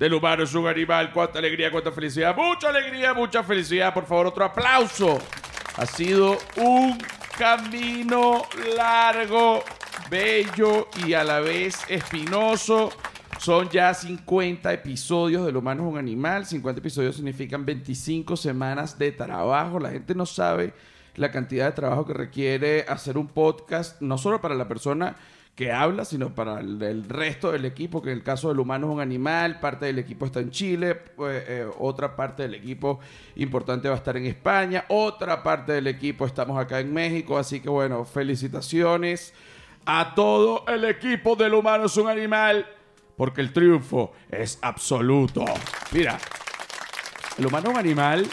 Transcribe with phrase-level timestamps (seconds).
[0.00, 1.12] del humano un animal.
[1.12, 2.34] Cuánta alegría, cuánta felicidad.
[2.34, 3.92] Mucha alegría, mucha felicidad.
[3.92, 5.18] Por favor, otro aplauso.
[5.76, 6.98] Ha sido un
[7.38, 9.62] camino largo,
[10.08, 12.90] bello y a la vez espinoso.
[13.38, 16.46] Son ya 50 episodios del humano es un animal.
[16.46, 19.78] 50 episodios significan 25 semanas de trabajo.
[19.78, 20.72] La gente no sabe
[21.16, 25.14] la cantidad de trabajo que requiere hacer un podcast, no solo para la persona
[25.60, 28.94] que habla, sino para el, resto del equipo, que en el caso del humano es
[28.94, 32.98] un animal, parte del equipo está en Chile, pues, eh, otra parte del equipo
[33.36, 37.60] importante va a estar en España, otra parte del equipo estamos acá en México, así
[37.60, 39.34] que bueno, felicitaciones
[39.84, 42.66] a todo el equipo del humano es un animal,
[43.14, 45.44] porque el triunfo es absoluto.
[45.92, 46.18] Mira,
[47.36, 48.26] el humano es un animal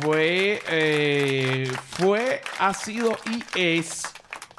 [0.00, 4.02] fue, eh, fue, ha sido y es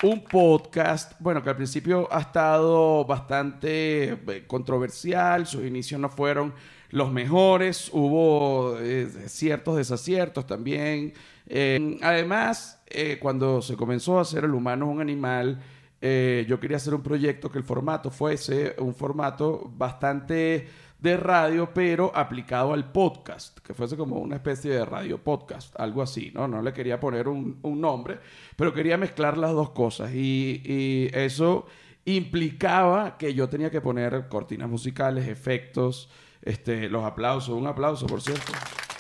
[0.06, 6.54] un podcast, bueno, que al principio ha estado bastante eh, controversial, sus inicios no fueron
[6.92, 11.14] los mejores, hubo eh, ciertos desaciertos también.
[11.48, 12.82] Eh, además,
[13.20, 15.60] cuando se comenzó a hacer el humano un animal,
[16.02, 20.68] yo quería hacer un proyecto que el formato fuese un formato bastante
[21.00, 26.02] de radio, pero aplicado al podcast, que fuese como una especie de radio podcast, algo
[26.02, 26.48] así, ¿no?
[26.48, 28.20] No le quería poner un, nombre,
[28.56, 31.66] pero quería mezclar las dos cosas y, eso
[32.06, 36.10] implicaba que yo tenía que poner cortinas musicales, efectos,
[36.42, 38.52] este, los aplausos, un aplauso, por cierto.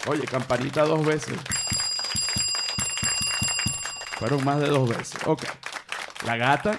[0.08, 1.38] Oye, campanita dos veces.
[4.18, 5.20] Fueron más de dos veces.
[5.28, 5.44] Ok.
[6.26, 6.78] La gata.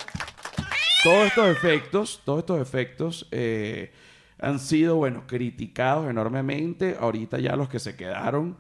[1.05, 3.93] Todos estos efectos, todos estos efectos, eh,
[4.39, 6.97] han sido, bueno, criticados enormemente.
[6.99, 8.57] Ahorita ya los que se quedaron,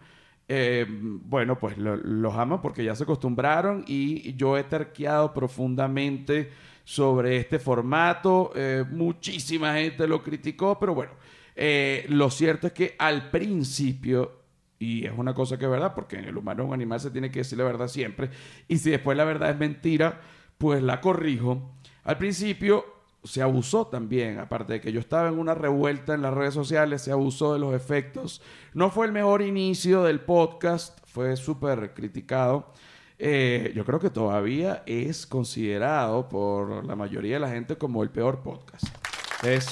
[0.49, 6.51] eh, bueno, pues los amo porque ya se acostumbraron y yo he terqueado profundamente
[6.85, 8.53] sobre este formato.
[8.55, 11.13] Eh, muchísima gente lo criticó, pero bueno,
[11.55, 14.47] eh, lo cierto es que al principio
[14.79, 17.31] y es una cosa que es verdad, porque en el humano un animal se tiene
[17.31, 18.31] que decir la verdad siempre.
[18.69, 20.21] Y si después la verdad es mentira,
[20.59, 21.73] pues la corrijo.
[22.05, 22.85] Al principio
[23.27, 27.03] se abusó también, aparte de que yo estaba en una revuelta en las redes sociales,
[27.03, 28.41] se abusó de los efectos.
[28.73, 32.73] No fue el mejor inicio del podcast, fue súper criticado.
[33.19, 38.11] Eh, yo creo que todavía es considerado por la mayoría de la gente como el
[38.11, 38.87] peor podcast.
[39.43, 39.67] Es,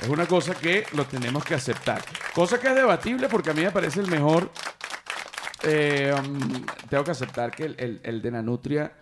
[0.00, 2.02] es una cosa que lo tenemos que aceptar.
[2.34, 4.50] Cosa que es debatible porque a mí me parece el mejor.
[5.62, 8.92] Eh, um, tengo que aceptar que el, el, de Nanutria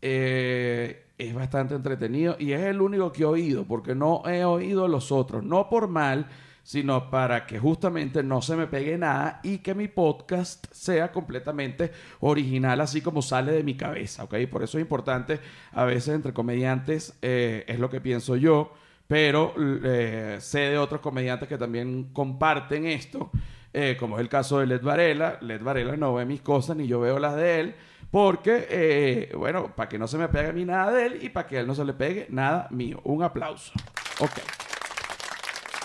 [0.00, 4.88] eh, es bastante entretenido y es el único que he oído, porque no he oído
[4.88, 6.28] los otros, no por mal,
[6.62, 11.90] sino para que justamente no se me pegue nada y que mi podcast sea completamente
[12.20, 14.34] original, así como sale de mi cabeza, ¿ok?
[14.50, 15.40] Por eso es importante,
[15.72, 18.72] a veces entre comediantes, eh, es lo que pienso yo,
[19.06, 23.30] pero eh, sé de otros comediantes que también comparten esto,
[23.72, 25.38] eh, como es el caso de Led Varela.
[25.40, 27.74] Led Varela no ve mis cosas ni yo veo las de él.
[28.10, 31.28] Porque, eh, bueno, para que no se me pegue a mí nada de él y
[31.28, 33.00] para que él no se le pegue nada mío.
[33.04, 33.72] Un aplauso.
[34.20, 34.38] Ok.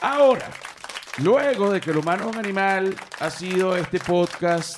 [0.02, 0.50] Ahora,
[1.22, 4.78] luego de que el humano es un animal, ha sido este podcast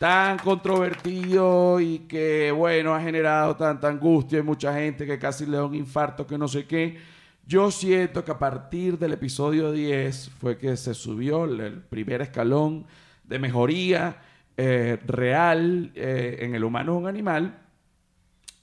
[0.00, 5.56] tan controvertido y que, bueno, ha generado tanta angustia y mucha gente que casi le
[5.56, 6.98] da un infarto, que no sé qué.
[7.46, 12.84] Yo siento que a partir del episodio 10 fue que se subió el primer escalón
[13.22, 14.20] de mejoría
[14.56, 17.58] eh, real eh, en el humano es un animal.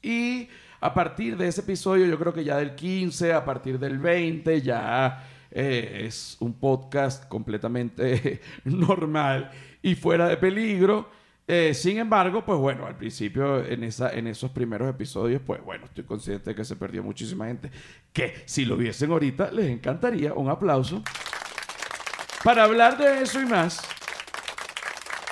[0.02, 0.48] Y
[0.82, 4.62] a partir de ese episodio, yo creo que ya del 15, a partir del 20,
[4.62, 11.10] ya eh, es un podcast completamente normal y fuera de peligro.
[11.74, 16.06] sin embargo, pues bueno, al principio, en, esa, en esos primeros episodios, pues bueno, estoy
[16.06, 17.70] consciente de que se perdió muchísima gente.
[18.12, 21.04] Que si lo viesen ahorita, les encantaría un aplauso.
[22.44, 23.82] Para hablar de eso y más,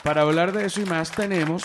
[0.03, 1.63] para hablar de eso y más tenemos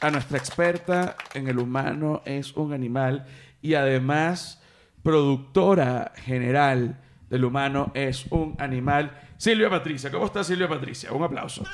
[0.00, 3.26] a nuestra experta en el humano es un animal
[3.62, 4.62] y además
[5.02, 7.00] productora general
[7.30, 9.18] del humano es un animal.
[9.36, 11.12] Silvia Patricia, ¿cómo está Silvia Patricia?
[11.12, 11.64] Un aplauso.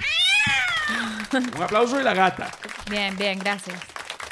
[1.56, 2.50] un aplauso y la gata.
[2.90, 3.80] Bien, bien, gracias.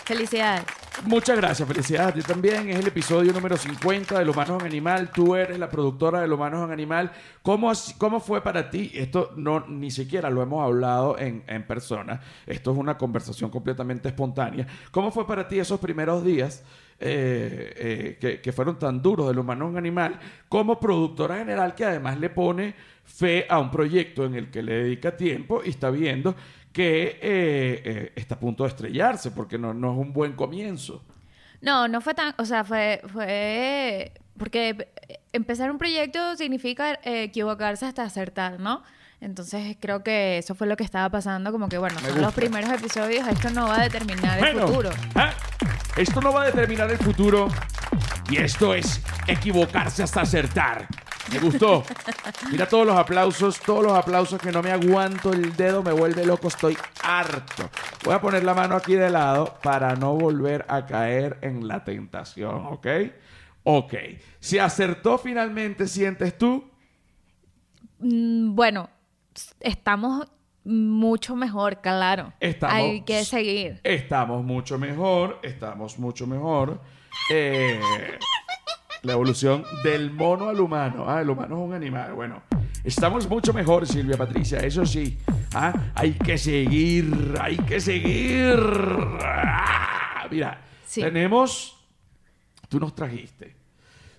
[0.04, 0.81] Felicidades.
[1.04, 2.70] Muchas gracias, felicidades a ti también.
[2.70, 5.10] Es el episodio número 50 de Los Humanos en Animal.
[5.10, 7.10] Tú eres la productora de Los Humanos en Animal.
[7.42, 8.92] ¿Cómo, ¿Cómo fue para ti?
[8.94, 12.20] Esto no ni siquiera lo hemos hablado en, en persona.
[12.46, 14.64] Esto es una conversación completamente espontánea.
[14.92, 16.62] ¿Cómo fue para ti esos primeros días
[17.00, 21.74] eh, eh, que, que, fueron tan duros de Los Humanos en Animal como productora general
[21.74, 25.70] que además le pone fe a un proyecto en el que le dedica tiempo y
[25.70, 26.36] está viendo
[26.72, 31.02] que eh, eh, está a punto de estrellarse porque no, no es un buen comienzo.
[31.60, 34.88] No, no fue tan, o sea, fue, fue, porque
[35.32, 38.82] empezar un proyecto significa eh, equivocarse hasta acertar, ¿no?
[39.20, 42.68] Entonces creo que eso fue lo que estaba pasando, como que bueno, son los primeros
[42.70, 44.90] episodios, esto no va a determinar el futuro.
[45.14, 45.32] ¿ah?
[45.96, 47.48] Esto no va a determinar el futuro.
[48.28, 50.88] Y esto es equivocarse hasta acertar.
[51.32, 51.82] Me gustó.
[52.50, 56.24] Mira todos los aplausos, todos los aplausos que no me aguanto el dedo, me vuelve
[56.26, 57.68] loco, estoy harto.
[58.04, 61.84] Voy a poner la mano aquí de lado para no volver a caer en la
[61.84, 62.86] tentación, ¿ok?
[63.64, 63.94] Ok.
[64.40, 66.68] Si acertó finalmente, sientes tú,
[68.04, 68.90] Mm, Bueno,
[69.60, 70.26] estamos
[70.64, 72.32] mucho mejor, claro.
[72.40, 73.80] Estamos- Hay que seguir.
[73.84, 76.80] Estamos mucho mejor, estamos mucho mejor.
[77.30, 77.80] Eh,
[79.02, 81.04] la evolución del mono al humano.
[81.08, 82.12] Ah, el humano es un animal.
[82.14, 82.42] Bueno,
[82.84, 85.18] estamos mucho mejor, Silvia Patricia, eso sí.
[85.54, 88.56] Ah, hay que seguir, hay que seguir.
[89.22, 91.00] Ah, mira, Sí.
[91.00, 91.78] tenemos...
[92.68, 93.54] Tú nos trajiste,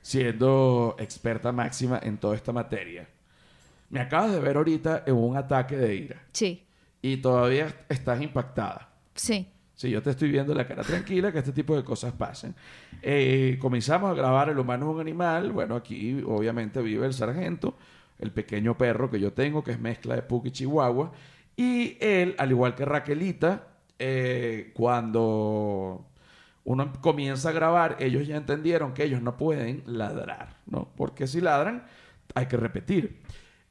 [0.01, 3.09] siendo experta máxima en toda esta materia.
[3.89, 6.63] Me acabas de ver ahorita en un ataque de ira Sí,
[7.01, 8.89] y todavía estás impactada.
[9.15, 9.49] sí.
[9.75, 12.55] Si yo te estoy viendo la cara tranquila, que este tipo de cosas pasen.
[13.01, 15.51] Eh, comenzamos a grabar El humano es un animal.
[15.51, 17.75] Bueno, aquí obviamente vive el sargento,
[18.19, 21.11] el pequeño perro que yo tengo, que es mezcla de Puck y Chihuahua.
[21.55, 23.67] Y él, al igual que Raquelita,
[23.99, 26.05] eh, cuando
[26.65, 30.89] uno comienza a grabar, ellos ya entendieron que ellos no pueden ladrar, ¿no?
[30.95, 31.85] Porque si ladran,
[32.35, 33.21] hay que repetir.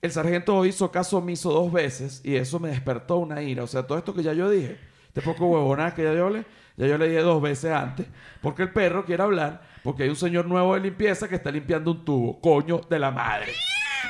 [0.03, 3.63] El sargento hizo caso omiso dos veces y eso me despertó una ira.
[3.63, 4.77] O sea, todo esto que ya yo dije,
[5.15, 6.47] este poco huevonadas que ya yo le,
[6.79, 8.07] ya yo le dije dos veces antes,
[8.41, 11.91] porque el perro quiere hablar, porque hay un señor nuevo de limpieza que está limpiando
[11.91, 13.53] un tubo, coño de la madre.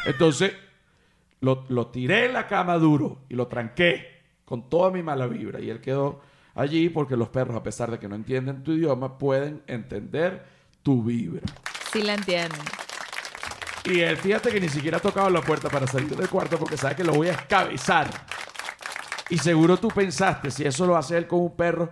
[0.06, 0.52] Entonces,
[1.40, 5.60] lo, lo tiré en la cama duro y lo tranqué con toda mi mala vibra.
[5.60, 6.20] Y él quedó
[6.54, 10.44] allí porque los perros, a pesar de que no entienden tu idioma, pueden entender
[10.84, 11.42] tu vibra.
[11.92, 12.60] Sí la entienden.
[13.84, 16.76] Y él, fíjate que ni siquiera ha tocado la puerta para salir del cuarto porque
[16.76, 18.08] sabe que lo voy a escabezar.
[19.32, 21.88] Y seguro tú pensaste, si eso lo hace él con un perro,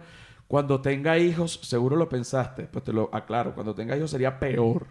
[0.46, 2.64] cuando tenga hijos, seguro lo pensaste.
[2.64, 4.86] Pues te lo aclaro, cuando tenga hijos sería peor.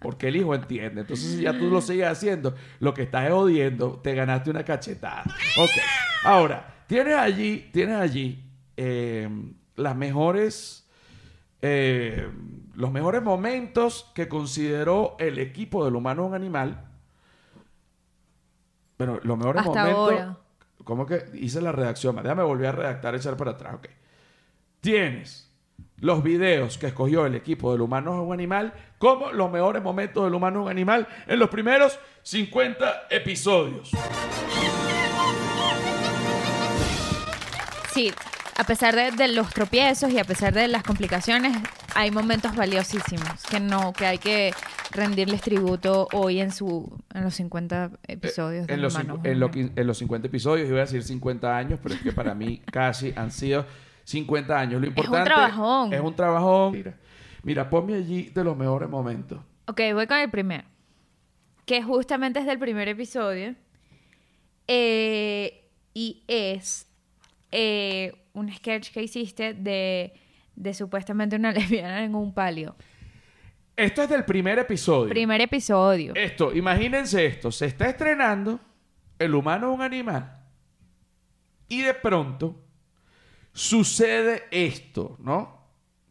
[0.00, 1.02] Porque el hijo entiende.
[1.02, 4.64] Entonces, si ya tú lo sigues haciendo, lo que estás es odiando, te ganaste una
[4.64, 5.22] cachetada.
[5.58, 5.70] Ok.
[6.24, 8.42] Ahora, tienes allí, tienes allí
[8.76, 9.28] eh,
[9.76, 10.88] las mejores
[11.62, 12.28] eh,
[12.74, 16.84] los mejores momentos que consideró el equipo del humano un animal.
[18.98, 20.20] Bueno, los mejores Hasta momentos.
[20.20, 20.45] ahora.
[20.86, 22.14] ¿Cómo que hice la redacción?
[22.14, 23.74] Déjame volver a redactar, echar para atrás.
[23.74, 23.88] Ok.
[24.80, 25.50] Tienes
[25.98, 30.22] los videos que escogió el equipo del humano es un animal como los mejores momentos
[30.22, 33.90] del humano es un animal en los primeros 50 episodios.
[37.92, 38.12] Sí,
[38.56, 41.58] a pesar de, de los tropiezos y a pesar de las complicaciones,
[41.96, 44.52] hay momentos valiosísimos que no, que hay que
[44.92, 49.26] rendirles tributo hoy en su en los 50 episodios Eh, de en, los, Humanos cincu-
[49.28, 49.70] en, lo Humanos.
[49.74, 52.60] quin- en los 50 episodios, iba a decir 50 años, pero es que para mí
[52.72, 53.66] casi han sido
[54.04, 54.72] 50 años.
[54.80, 55.92] Lo un importante trabajón.
[55.92, 56.72] Es un trabajón.
[56.72, 56.94] Mira,
[57.42, 59.40] mira, ponme allí de los mejores momentos.
[59.66, 60.64] Ok, voy con el primero.
[61.64, 63.56] Que justamente es del primer episodio.
[64.68, 66.86] Eh, y es
[67.52, 70.12] eh, un sketch que hiciste de,
[70.56, 72.74] de supuestamente una lesbiana en un palio.
[73.76, 75.10] Esto es del primer episodio.
[75.10, 76.14] Primer episodio.
[76.14, 78.58] Esto, imagínense esto, se está estrenando
[79.18, 80.36] El humano es un animal
[81.68, 82.56] y de pronto
[83.52, 85.56] sucede esto, ¿no?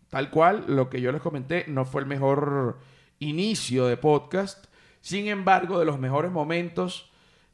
[0.10, 2.80] Tal cual, lo que yo les comenté no fue el mejor
[3.20, 4.66] inicio de podcast,
[5.02, 7.12] sin embargo, de los mejores momentos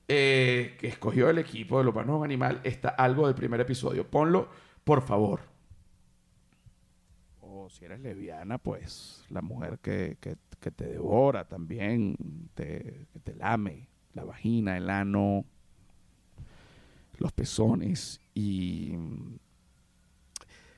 [0.07, 4.05] eh, que escogió el equipo del humano es un animal está algo del primer episodio.
[4.05, 4.49] Ponlo,
[4.83, 5.50] por favor.
[7.81, 12.15] Si eres lesbiana, pues la mujer que, que- que te devora también,
[12.53, 15.45] te, que te lame la vagina, el ano,
[17.17, 19.35] los pezones y mm,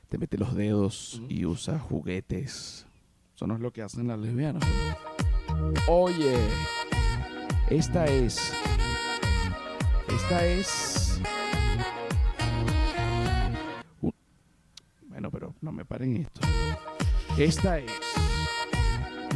[0.08, 2.86] te mete los dedos y usa juguetes.
[3.36, 4.64] Eso no es lo que hacen las lesbianas.
[5.90, 6.38] Oye,
[7.70, 8.54] esta es.
[10.08, 10.93] Esta es.
[15.24, 16.42] Bueno, pero no me paren esto.
[17.38, 17.90] Esta es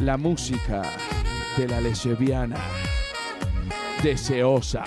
[0.02, 0.82] la música
[1.56, 2.58] de la lesbiana
[4.02, 4.84] deseosa.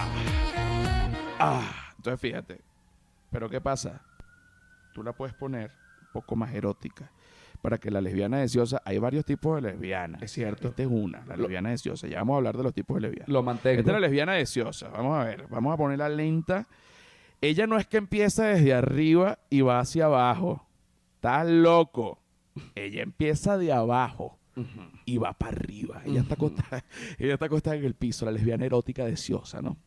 [1.40, 2.62] Ah, entonces fíjate.
[3.32, 4.04] Pero ¿qué pasa?
[4.94, 7.12] Tú la puedes poner un poco más erótica.
[7.64, 10.22] Para que la lesbiana deseosa, hay varios tipos de lesbianas.
[10.22, 10.68] Es cierto.
[10.68, 12.06] Esta es una, la lesbiana deseosa.
[12.06, 13.30] Ya vamos a hablar de los tipos de lesbianas.
[13.30, 13.80] Lo mantengo.
[13.80, 14.90] Esta es la lesbiana deseosa.
[14.90, 16.68] Vamos a ver, vamos a ponerla lenta.
[17.42, 20.68] Ella no es que empieza desde arriba y va hacia abajo.
[21.22, 22.20] Estás loco.
[22.74, 24.40] ella empieza de abajo
[25.06, 26.02] y va para arriba.
[26.04, 26.84] Ella, está acostada,
[27.20, 29.78] ella está acostada en el piso, la lesbiana erótica deseosa, ¿no?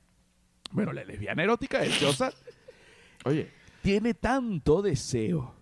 [0.71, 2.33] Bueno, la lesbiana erótica deseosa
[3.25, 3.51] Oye,
[3.83, 5.57] tiene tanto deseo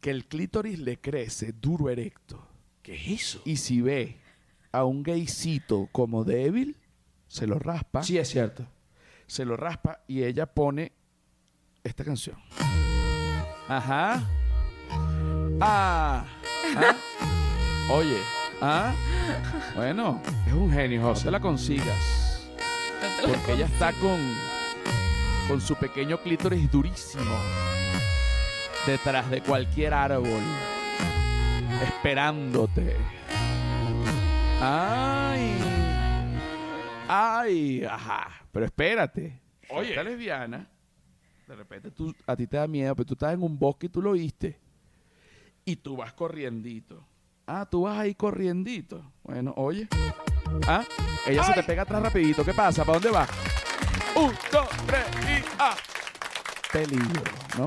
[0.00, 2.46] que el clítoris le crece duro erecto.
[2.80, 3.42] ¿qué es eso?
[3.44, 4.18] Y si ve
[4.70, 6.76] a un gaycito como débil,
[7.26, 8.68] se lo raspa, Sí, es cierto.
[9.26, 10.92] se lo raspa y ella pone
[11.82, 12.36] esta canción.
[13.66, 14.22] Ajá.
[15.60, 16.24] Ah.
[16.76, 16.96] ¿Ah?
[17.90, 18.18] Oye.
[18.60, 18.94] Ah.
[19.74, 21.30] Bueno, es un genio, José.
[21.30, 22.48] la consigas.
[23.26, 24.18] Porque ella está con,
[25.48, 27.36] con su pequeño clítoris durísimo
[28.86, 30.42] detrás de cualquier árbol,
[31.82, 32.96] esperándote.
[34.60, 35.54] Ay,
[37.08, 38.28] ay, ajá.
[38.52, 39.40] Pero espérate.
[39.70, 39.90] Oye.
[39.90, 40.68] Esta lesbiana,
[41.46, 43.88] de repente tú, a ti te da miedo, pero tú estás en un bosque y
[43.90, 44.63] tú lo viste.
[45.64, 47.06] Y tú vas corriendito.
[47.46, 49.12] Ah, tú vas ahí corriendito.
[49.22, 49.88] Bueno, oye.
[50.66, 50.84] Ah,
[51.26, 52.44] ella se te pega atrás rapidito.
[52.44, 52.84] ¿Qué pasa?
[52.84, 53.28] ¿Para dónde vas?
[54.14, 55.74] Un, dos, tres y ah.
[56.72, 57.22] Peligro,
[57.58, 57.66] ¿no?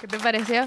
[0.00, 0.64] ¿Qué te pareció?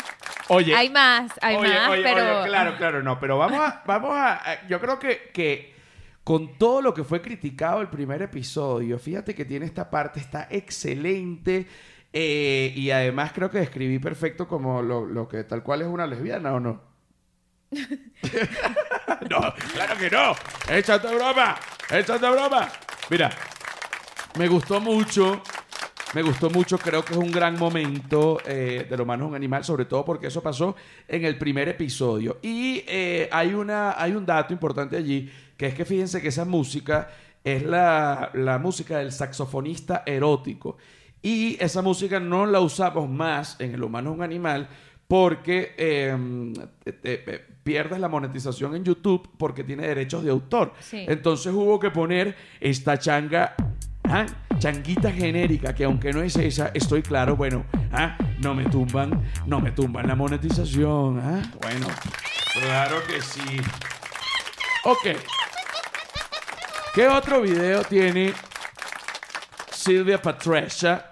[0.50, 2.40] Oye, Hay más, hay oye, más, oye, pero...
[2.40, 5.76] oye, claro, claro, no, pero vamos a, vamos a- yo creo que, que
[6.24, 10.48] con todo lo que fue criticado el primer episodio, fíjate que tiene esta parte, está
[10.50, 11.68] excelente,
[12.14, 16.08] eh, y además creo que describí perfecto como lo, lo que tal cual es una
[16.08, 16.82] lesbiana, ¿o no?
[17.72, 20.34] no, claro que no,
[20.70, 21.56] échate broma,
[21.90, 22.70] échate broma.
[23.10, 23.30] Mira,
[24.38, 25.42] me gustó mucho.
[26.14, 29.36] Me gustó mucho, creo que es un gran momento eh, de lo humano es un
[29.36, 30.74] animal, sobre todo porque eso pasó
[31.06, 32.40] en el primer episodio.
[32.42, 36.46] Y eh, hay, una, hay un dato importante allí, que es que fíjense que esa
[36.46, 37.10] música
[37.44, 40.78] es la, la música del saxofonista erótico.
[41.22, 44.68] Y esa música no la usamos más en el humano es un animal
[45.08, 46.16] porque eh,
[46.84, 50.74] te- te- pierdes la monetización en YouTube porque tiene derechos de autor.
[50.80, 51.06] Sí.
[51.08, 53.56] Entonces hubo que poner esta changa,
[54.06, 54.26] ah,
[54.60, 59.60] changuita genérica, que aunque no es esa, estoy claro, bueno, ah, no me tumban, no
[59.60, 61.20] me tumban la monetización.
[61.20, 61.42] ah.
[61.62, 61.88] Bueno,
[62.54, 63.58] claro que sí.
[64.86, 65.18] Ok.
[66.94, 68.34] ¿Qué otro video tiene
[69.72, 71.07] Silvia Patricia?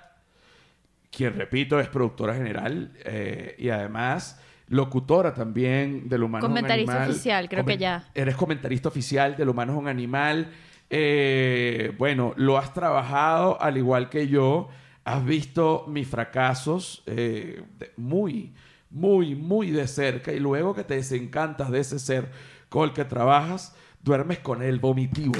[1.15, 6.91] Quien, repito, es productora general eh, y además locutora también del humano es un Comentarista
[6.93, 7.09] animal.
[7.11, 8.03] oficial, creo que ya.
[8.13, 10.51] Eres comentarista oficial del humano es un animal.
[10.89, 14.67] Eh, bueno, lo has trabajado al igual que yo.
[15.05, 17.63] Has visto mis fracasos eh,
[17.95, 18.53] muy,
[18.89, 20.31] muy, muy de cerca.
[20.33, 22.31] Y luego que te desencantas de ese ser
[22.69, 25.39] con el que trabajas, duermes con él, vomitivo.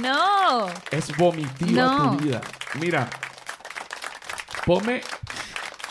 [0.00, 0.66] No.
[0.90, 2.16] Es vomitiva No.
[2.16, 2.40] tu vida.
[2.80, 3.08] Mira,
[4.66, 5.00] ponme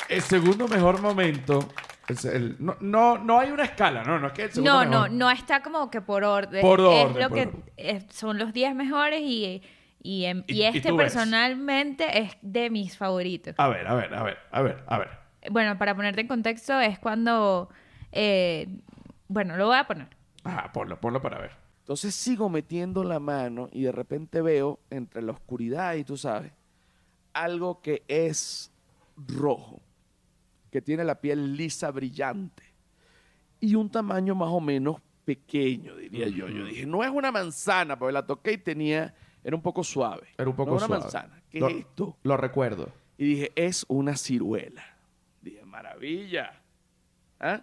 [0.09, 1.67] el segundo mejor momento.
[2.07, 4.83] Es el- no, no, no hay una escala, no, no es que el segundo No,
[4.85, 5.11] no, mejor.
[5.11, 6.61] no está como que por orden.
[6.61, 7.63] Por Es orden, lo por que orden.
[7.77, 9.61] eh, son los 10 mejores y,
[10.01, 11.13] y, em- Y- y y este tú ves.
[11.13, 13.55] personalmente es de mis favoritos.
[13.57, 15.09] A ver, a ver, a ver, a ver, a ver.
[15.49, 17.69] Bueno, para ponerte en contexto, es cuando.
[18.11, 18.67] eh,
[19.27, 20.07] bueno, lo voy a poner.
[20.43, 21.51] Ajá, ponlo, ponlo para ver.
[21.79, 26.51] Entonces sigo metiendo la mano y de repente veo entre la oscuridad y tú sabes,
[27.33, 28.71] algo que es
[29.15, 29.81] rojo,
[30.71, 32.63] que tiene la piel lisa, brillante
[33.59, 36.47] y un tamaño más o menos pequeño, diría yo.
[36.47, 40.27] Yo dije, no es una manzana, porque la toqué y tenía, era un poco suave.
[40.37, 41.03] Era un poco no es una suave.
[41.03, 41.41] manzana.
[41.49, 42.17] ¿Qué Lo- es esto?
[42.23, 42.91] Lo recuerdo.
[43.17, 44.83] Y dije, es una ciruela.
[45.41, 46.59] Dije, maravilla.
[47.39, 47.61] ¿Ah?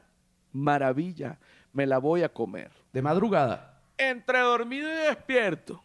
[0.53, 1.39] Maravilla.
[1.73, 2.71] Me la voy a comer.
[2.93, 3.81] De madrugada.
[3.97, 5.83] Entre dormido y despierto,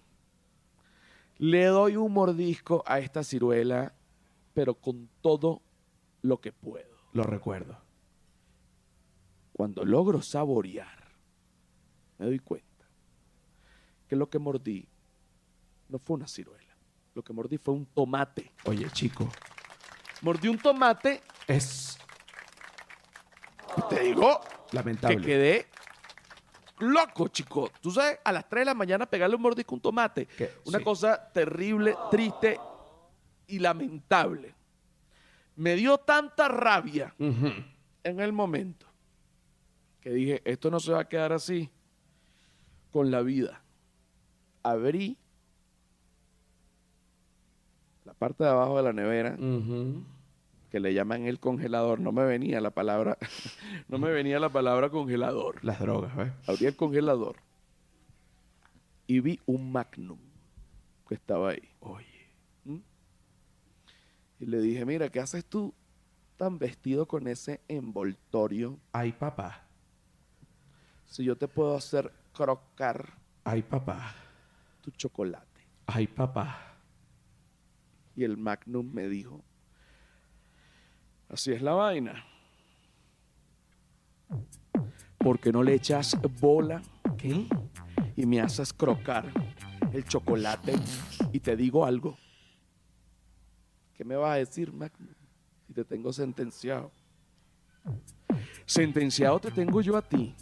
[1.43, 3.93] le doy un mordisco a esta ciruela,
[4.53, 5.61] pero con todo
[6.21, 6.95] lo que puedo.
[7.11, 7.77] Lo recuerdo.
[9.51, 11.11] Cuando logro saborear,
[12.17, 12.87] me doy cuenta
[14.07, 14.87] que lo que mordí
[15.89, 16.77] no fue una ciruela.
[17.13, 18.53] Lo que mordí fue un tomate.
[18.63, 19.29] Oye, chico,
[20.21, 21.97] Mordí un tomate es
[23.89, 24.39] te digo
[24.71, 25.17] lamentable.
[25.17, 25.67] que quedé
[26.83, 27.71] loco, chico.
[27.81, 30.27] Tú sabes, a las 3 de la mañana pegarle un mordisco a un tomate.
[30.65, 30.83] Una sí.
[30.83, 32.59] cosa terrible, triste
[33.47, 34.53] y lamentable.
[35.55, 38.87] Me dio tanta rabia en el momento
[40.01, 41.69] que dije, esto no se va a quedar así
[42.91, 43.63] con la vida.
[44.61, 45.17] Abrí
[48.03, 49.37] la parte de abajo de la nevera.
[50.73, 51.99] Que le llaman el congelador.
[51.99, 53.19] No me venía la palabra,
[53.89, 55.63] no me venía la palabra congelador.
[55.63, 56.31] Las drogas, ¿ves?
[56.47, 57.35] Abrí el congelador
[59.05, 60.17] y vi un Magnum
[61.07, 61.69] que estaba ahí.
[61.79, 62.31] Oye.
[62.65, 62.79] ¿Mm?
[64.39, 65.75] Y le dije, mira, ¿qué haces tú
[66.37, 69.67] tan vestido con ese envoltorio Ay, papá.
[71.05, 73.13] si yo te puedo hacer crocar
[73.43, 74.15] Ay, papá.
[74.81, 75.61] tu chocolate?
[75.85, 76.77] Ay, papá.
[78.15, 79.43] Y el Magnum me dijo,
[81.33, 82.25] así es la vaina.
[85.17, 86.81] ¿Por qué no le echas bola
[87.17, 87.47] ¿Qué?
[88.15, 89.25] y me haces crocar
[89.91, 90.75] el chocolate?
[91.31, 92.17] Y te digo algo.
[93.93, 95.13] ¿Qué me vas a decir, Magnum?
[95.67, 96.91] Si te tengo sentenciado.
[98.65, 100.35] Sentenciado te tengo yo a ti.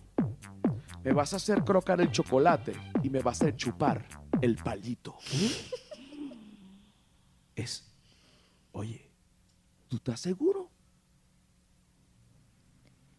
[1.04, 4.06] Me vas a hacer crocar el chocolate y me vas a chupar
[4.42, 5.18] el palito.
[7.56, 7.88] Es.
[8.72, 9.12] Oye,
[9.92, 10.71] ¿Tú estás seguro?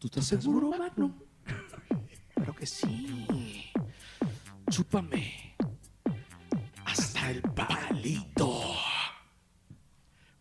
[0.02, 1.12] ¿Tú estás seguro, Magnum?
[2.34, 3.70] Claro que sí.
[4.68, 5.54] Chúpame.
[6.84, 8.62] Hasta el palito.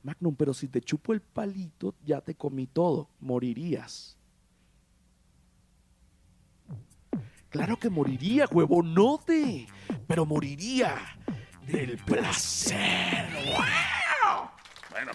[0.02, 3.12] Magnum, pero si te chupo el palito, ya te comí todo.
[3.20, 4.18] Morirías.
[7.50, 9.68] Claro que moriría, huevonote.
[10.08, 10.96] Pero moriría
[11.68, 13.28] del placer.
[13.46, 14.50] ¡Wow!
[14.90, 15.12] Bueno,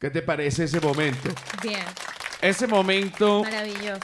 [0.00, 1.30] ¿qué te parece ese momento?
[1.62, 1.84] Bien,
[2.46, 4.00] Ese momento, maravilloso.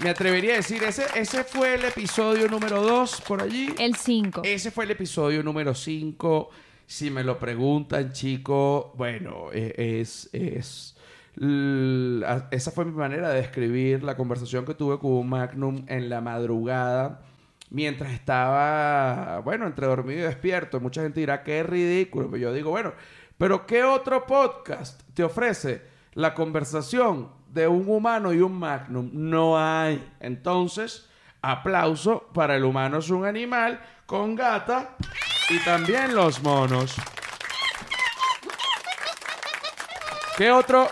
[0.00, 3.74] me atrevería a decir, ese, ese fue el episodio número 2 por allí.
[3.78, 4.40] El 5.
[4.44, 6.48] Ese fue el episodio número 5.
[6.86, 10.94] Si me lo preguntan, chico, bueno, e- es, es
[12.50, 16.22] esa fue mi manera de describir la conversación que tuve con un Magnum en la
[16.22, 17.20] madrugada
[17.70, 20.80] mientras estaba, bueno, entre dormido y despierto.
[20.80, 22.94] Mucha gente dirá es ridículo, pero yo digo, bueno,
[23.36, 29.08] pero ¿qué otro podcast te ofrece la conversación de un humano y un Magnum?
[29.12, 30.04] No hay.
[30.18, 31.08] Entonces,
[31.40, 34.96] aplauso para el humano es un animal con gata
[35.48, 36.96] y también los monos.
[40.36, 40.88] ¿Qué otro?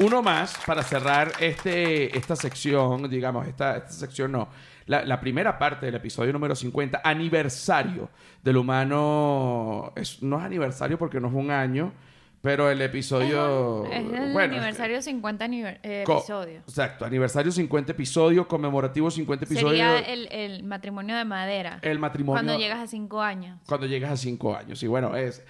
[0.00, 4.48] Uno más para cerrar este, esta sección, digamos, esta, esta sección no.
[4.86, 8.10] La, la primera parte del episodio número 50, aniversario
[8.42, 9.92] del humano.
[9.94, 11.92] Es, no es aniversario porque no es un año,
[12.40, 13.84] pero el episodio.
[13.86, 16.58] Es el bueno, aniversario 50 aniver- eh, episodio.
[16.60, 19.68] Exacto, aniversario 50 episodio, conmemorativo 50 episodio.
[19.70, 21.78] Sería el, el matrimonio de madera.
[21.82, 22.36] el matrimonio.
[22.42, 23.58] Cuando llegas a 5 años.
[23.66, 24.82] cuando llegas a cinco años.
[24.82, 25.42] Y bueno, es.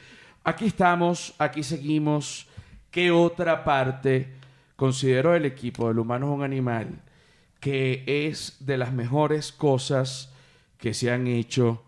[0.45, 2.47] Aquí estamos, aquí seguimos.
[2.91, 4.33] ¿Qué otra parte
[4.77, 7.03] considero el equipo del humano es un animal
[7.61, 10.33] que es de las mejores cosas
[10.79, 11.83] que se han hecho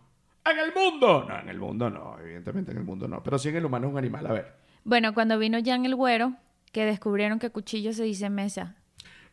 [0.45, 1.25] en el mundo?
[1.27, 3.87] No, en el mundo no, evidentemente en el mundo no, pero sí en el humano
[3.87, 4.27] es un animal.
[4.27, 4.53] A ver,
[4.85, 6.35] Bueno, cuando vino Jan el Güero,
[6.73, 8.77] que descubrieron que cuchillo se dice mesa.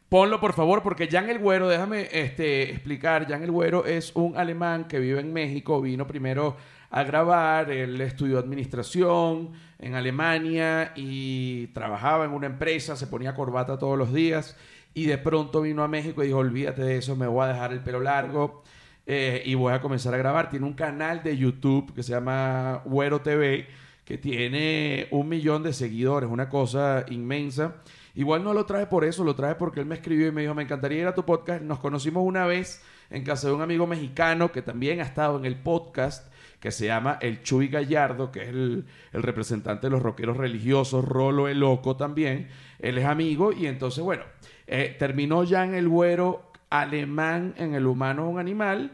[0.09, 3.27] Ponlo, por favor, porque Jan el Güero, déjame este, explicar.
[3.27, 5.81] Jan el Güero es un alemán que vive en México.
[5.81, 6.55] Vino primero
[6.89, 7.69] a grabar.
[7.71, 12.95] Él estudió administración en Alemania y trabajaba en una empresa.
[12.95, 14.55] Se ponía corbata todos los días.
[14.93, 17.73] Y de pronto vino a México y dijo: Olvídate de eso, me voy a dejar
[17.73, 18.63] el pelo largo.
[19.05, 20.49] eh, y voy a comenzar a grabar.
[20.49, 23.67] Tiene un canal de YouTube que se llama Güero TV,
[24.07, 27.75] que tiene un millón de seguidores, una cosa inmensa.
[28.15, 30.55] Igual no lo traje por eso, lo traje porque él me escribió y me dijo,
[30.55, 31.61] me encantaría ir a tu podcast.
[31.61, 35.43] Nos conocimos una vez en casa de un amigo mexicano que también ha estado en
[35.43, 40.37] el podcast, que se llama El Chuy Gallardo, que es el, representante de los rockeros
[40.37, 42.47] religiosos, Rolo el Loco también.
[42.79, 44.23] Él es amigo y entonces, bueno,
[44.67, 48.89] eh, terminó ya en el güero alemán, en el humano un animal.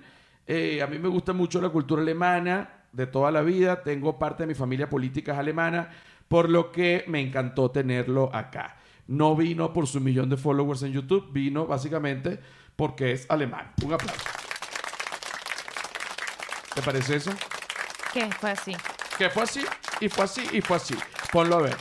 [0.48, 3.84] Eh, a mí me gusta mucho la cultura alemana de toda la vida.
[3.84, 5.90] Tengo parte de mi familia política es alemana,
[6.28, 8.78] por lo que me encantó tenerlo acá.
[9.08, 12.40] No vino por su millón de followers en YouTube, vino básicamente
[12.78, 13.74] porque es alemán.
[13.84, 14.24] Un aplauso.
[16.74, 17.32] ¿Te parece eso?
[18.14, 18.74] Que fue así.
[19.18, 19.64] Que fue así,
[20.00, 20.96] y fue así, y fue así.
[21.32, 21.76] Ponlo a ver.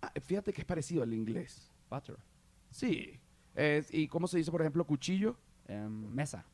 [0.00, 1.70] Ah, fíjate que es parecido al inglés.
[1.90, 2.16] Butter.
[2.70, 3.20] Sí.
[3.54, 5.36] Es- ¿Y cómo se dice, por ejemplo, cuchillo?
[5.68, 6.44] Em, mesa.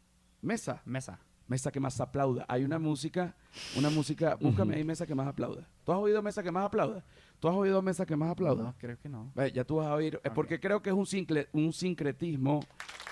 [0.40, 0.83] Mesa.
[0.85, 1.20] Mesa.
[1.48, 2.44] Mesa que más aplauda.
[2.48, 3.35] Hay una música,
[3.76, 5.68] una música, búscame ahí mesa que más aplauda.
[5.85, 7.05] ¿Tú has oído mesa que más aplauda?
[7.40, 8.62] ¿Tú has oído mesa que más aplauda?
[8.64, 9.33] No, creo que no.
[9.52, 11.07] Ya tú vas a oír, eh, porque creo que es un,
[11.52, 12.61] un sincretismo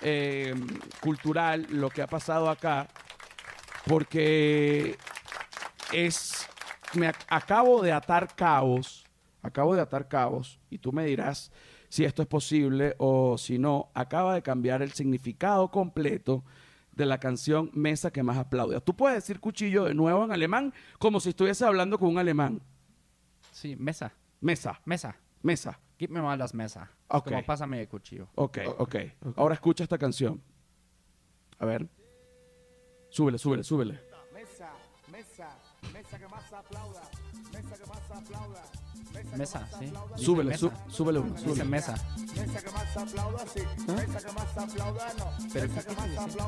[0.01, 0.55] eh,
[1.01, 2.88] cultural lo que ha pasado acá,
[3.87, 4.97] porque
[5.93, 6.47] es,
[6.95, 9.05] me ac- acabo de atar cabos,
[9.43, 11.51] acabo de atar cabos, y tú me dirás
[11.88, 16.45] si esto es posible o si no, acaba de cambiar el significado completo
[17.01, 18.81] de la canción Mesa que más aplaude.
[18.81, 22.61] Tú puedes decir cuchillo de nuevo en alemán como si estuviese hablando con un alemán.
[23.53, 24.13] Sí, mesa.
[24.41, 25.17] Mesa, Mesa.
[25.43, 25.81] mesa.
[25.99, 26.85] Gib me mal das Mesa.
[26.85, 27.29] Es Ok.
[27.29, 28.29] Como pásame el cuchillo.
[28.37, 28.97] Ok, ok.
[29.37, 30.41] Ahora escucha esta canción.
[31.59, 31.89] A ver.
[33.11, 34.01] Súbele, súbele, súbele.
[34.33, 35.51] Mesa,
[39.79, 39.85] sí.
[40.14, 40.59] Dice Súbele, mesa.
[40.59, 41.35] sú- súbele uno.
[41.35, 41.64] Dice súbele.
[41.64, 41.95] mesa.
[45.53, 46.40] Pero ¿qué quiere decir?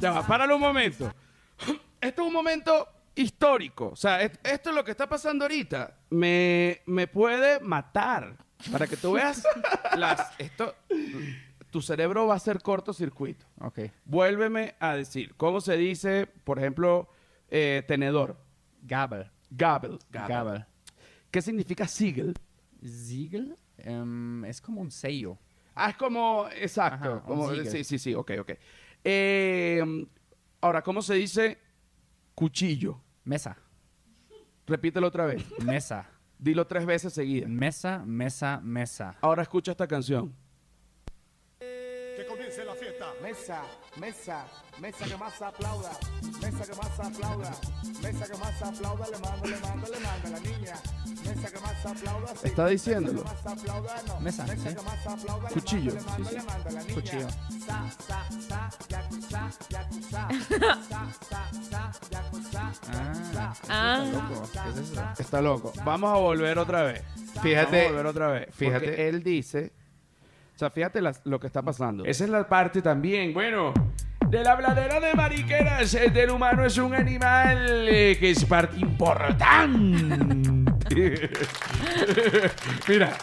[0.00, 1.12] Ya va, páralo un momento.
[2.00, 3.88] Esto es un momento histórico.
[3.88, 5.98] O sea, es- esto es lo que está pasando ahorita.
[6.10, 8.36] Me, me puede matar.
[8.72, 9.42] Para que tú veas
[9.96, 10.32] las.
[10.38, 10.74] Esto.
[11.70, 13.46] Tu cerebro va a hacer cortocircuito.
[13.60, 13.80] Ok.
[14.04, 15.34] Vuélveme a decir.
[15.36, 17.08] ¿Cómo se dice, por ejemplo,
[17.48, 18.36] eh, tenedor?
[18.82, 19.30] Gabel.
[19.50, 19.98] Gabel.
[20.10, 20.64] Gabel.
[21.30, 22.34] ¿Qué significa sigel?
[22.82, 25.38] Siegel em, es como un sello.
[25.74, 27.08] Ah, es como, exacto.
[27.16, 28.52] Ajá, como- sí, sí, sí, ok, ok.
[29.04, 30.06] Eh,
[30.60, 31.58] ahora, ¿cómo se dice
[32.34, 33.00] cuchillo?
[33.24, 33.56] Mesa.
[34.66, 35.44] Repítelo otra vez.
[35.64, 36.08] Mesa.
[36.38, 37.48] Dilo tres veces seguidas.
[37.50, 39.16] Mesa, mesa, mesa.
[39.20, 40.34] Ahora escucha esta canción.
[43.22, 43.62] Mesa,
[43.96, 44.46] mesa,
[44.80, 45.90] mesa que más aplauda,
[46.40, 47.50] mesa que más aplauda,
[48.02, 50.74] mesa que más aplauda, le mando, le mando, le mando a la niña.
[51.24, 52.40] Mesa que más aplauda, sí.
[52.48, 53.22] Está diciéndolo.
[53.24, 54.20] Más aplauda, no.
[54.20, 54.74] Mesa, sí.
[54.74, 55.92] que más aplauda, Cuchillo.
[55.94, 56.34] le mando, Sí, sí.
[56.36, 56.94] le mando a la niña.
[56.94, 57.28] Cuchillo.
[57.30, 60.28] Sa, sa, sa, yakuza, yakuza.
[60.88, 64.02] Sa, sa, sa, yakuza, Ah, Ah.
[64.04, 64.48] está loco.
[64.52, 65.02] ¿Qué es eso?
[65.18, 65.72] Está loco.
[65.84, 67.02] Vamos a volver otra vez.
[67.42, 68.54] Fíjate, Vamos a volver otra vez.
[68.54, 69.08] fíjate.
[69.08, 69.72] Él dice.
[70.60, 72.04] Sea, fíjate las- lo que está pasando.
[72.04, 73.32] Esa es la parte también.
[73.32, 73.72] Bueno.
[74.28, 78.78] De la bladera de mariqueras eh, del humano es un animal eh, que es parte
[78.78, 79.70] importante.
[82.88, 83.16] Mira,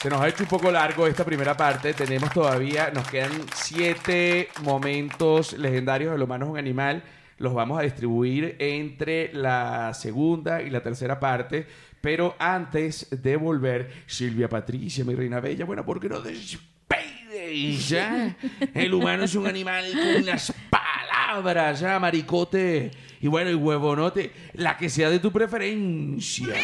[0.00, 1.92] se nos ha hecho un poco largo esta primera parte.
[1.92, 7.02] Tenemos todavía, nos quedan siete momentos legendarios del humano es un animal.
[7.36, 11.66] Los vamos a distribuir entre la segunda y la tercera parte.
[12.04, 18.36] Pero antes de volver, Silvia Patricia, mi reina bella, bueno, ¿por qué no despedes ya?
[18.74, 22.90] El humano es un animal con las palabras, ya, maricote.
[23.22, 26.54] Y bueno, y huevonote, la que sea de tu preferencia.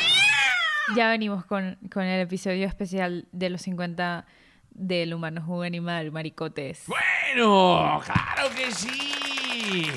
[0.95, 4.27] Ya venimos con, con el episodio especial de los 50
[4.73, 6.85] del humano es un animal, maricotes.
[6.87, 9.91] Bueno, claro que sí.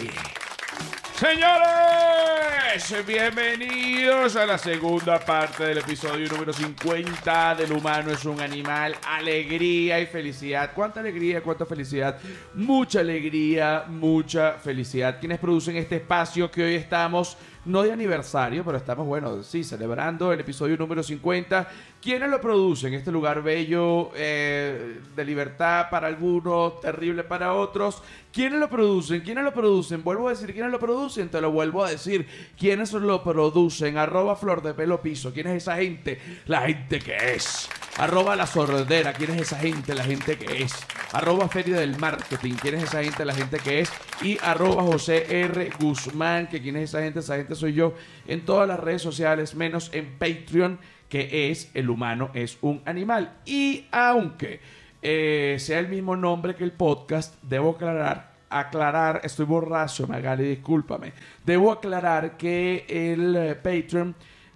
[1.23, 8.93] Señores, bienvenidos a la segunda parte del episodio número 50 del humano es un animal.
[9.07, 10.71] Alegría y felicidad.
[10.75, 12.19] ¿Cuánta alegría, cuánta felicidad?
[12.55, 15.17] Mucha alegría, mucha felicidad.
[15.17, 20.33] Quienes producen este espacio que hoy estamos, no de aniversario, pero estamos, bueno, sí, celebrando
[20.33, 21.67] el episodio número 50.
[22.01, 22.93] ¿Quiénes lo producen?
[22.93, 28.01] Este lugar bello, eh, de libertad para algunos, terrible para otros.
[28.33, 29.21] ¿Quiénes lo producen?
[29.21, 30.03] ¿Quiénes lo producen?
[30.03, 31.29] Vuelvo a decir, ¿quiénes lo producen?
[31.29, 32.27] Te lo vuelvo a decir.
[32.57, 33.97] ¿Quiénes lo producen?
[33.97, 35.31] Arroba flor de pelo piso.
[35.31, 36.19] ¿Quién es esa gente?
[36.47, 37.69] La gente que es.
[37.97, 39.13] Arroba la sordera.
[39.13, 39.93] ¿Quién es esa gente?
[39.93, 40.73] La gente que es.
[41.11, 42.53] Arroba feria del marketing.
[42.53, 43.23] ¿Quién es esa gente?
[43.23, 43.91] La gente que es.
[44.21, 45.69] Y arroba José R.
[45.79, 46.47] Guzmán.
[46.47, 47.19] Que quién es esa gente?
[47.19, 47.93] Esa gente soy yo.
[48.27, 53.37] En todas las redes sociales, menos en Patreon, que es El humano es un animal.
[53.45, 54.59] Y aunque
[55.03, 61.13] eh, sea el mismo nombre que el podcast, debo aclarar, aclarar, estoy borracho, Magali, discúlpame.
[61.45, 64.15] Debo aclarar que el eh, Patreon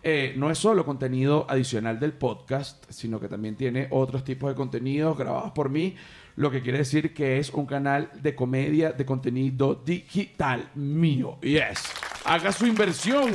[0.10, 4.56] eh, no es solo contenido adicional del podcast, sino que también tiene otros tipos de
[4.56, 5.98] contenidos grabados por mí,
[6.38, 11.38] lo que quiere decir que es un canal de comedia, de contenido digital mío.
[11.42, 11.84] Yes.
[12.26, 13.32] Haga su inversión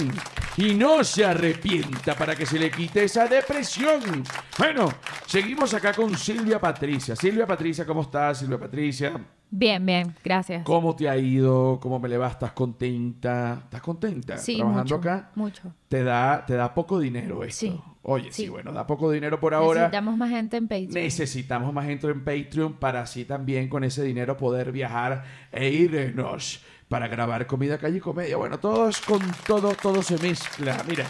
[0.57, 4.23] y no se arrepienta para que se le quite esa depresión.
[4.59, 4.89] Bueno,
[5.27, 7.17] seguimos acá con Silvia Patricia.
[7.17, 8.39] Silvia Patricia, ¿cómo estás?
[8.39, 9.13] Silvia Patricia,
[9.55, 10.65] Bien, bien, gracias.
[10.65, 11.79] ¿cómo te ha ido?
[11.83, 12.29] ¿Cómo me le va?
[12.29, 13.61] ¿Estás contenta?
[13.65, 14.39] ¿Estás contenta?
[14.39, 15.31] Sí, Trabajando mucho, acá.
[15.35, 15.75] mucho.
[15.89, 17.61] Te da, te da poco dinero esto.
[17.67, 18.45] Sí, Oye, sí.
[18.45, 18.49] sí.
[18.49, 19.83] bueno, da poco dinero por ahora.
[19.83, 20.95] Necesitamos más gente en Patreon.
[20.95, 26.63] Necesitamos más gente en Patreon para así también con ese dinero poder viajar e irnos
[26.89, 28.37] para grabar comida calle y comedia.
[28.37, 30.85] Bueno, todo es con todo, todo se mezcla.
[30.89, 31.07] Mira,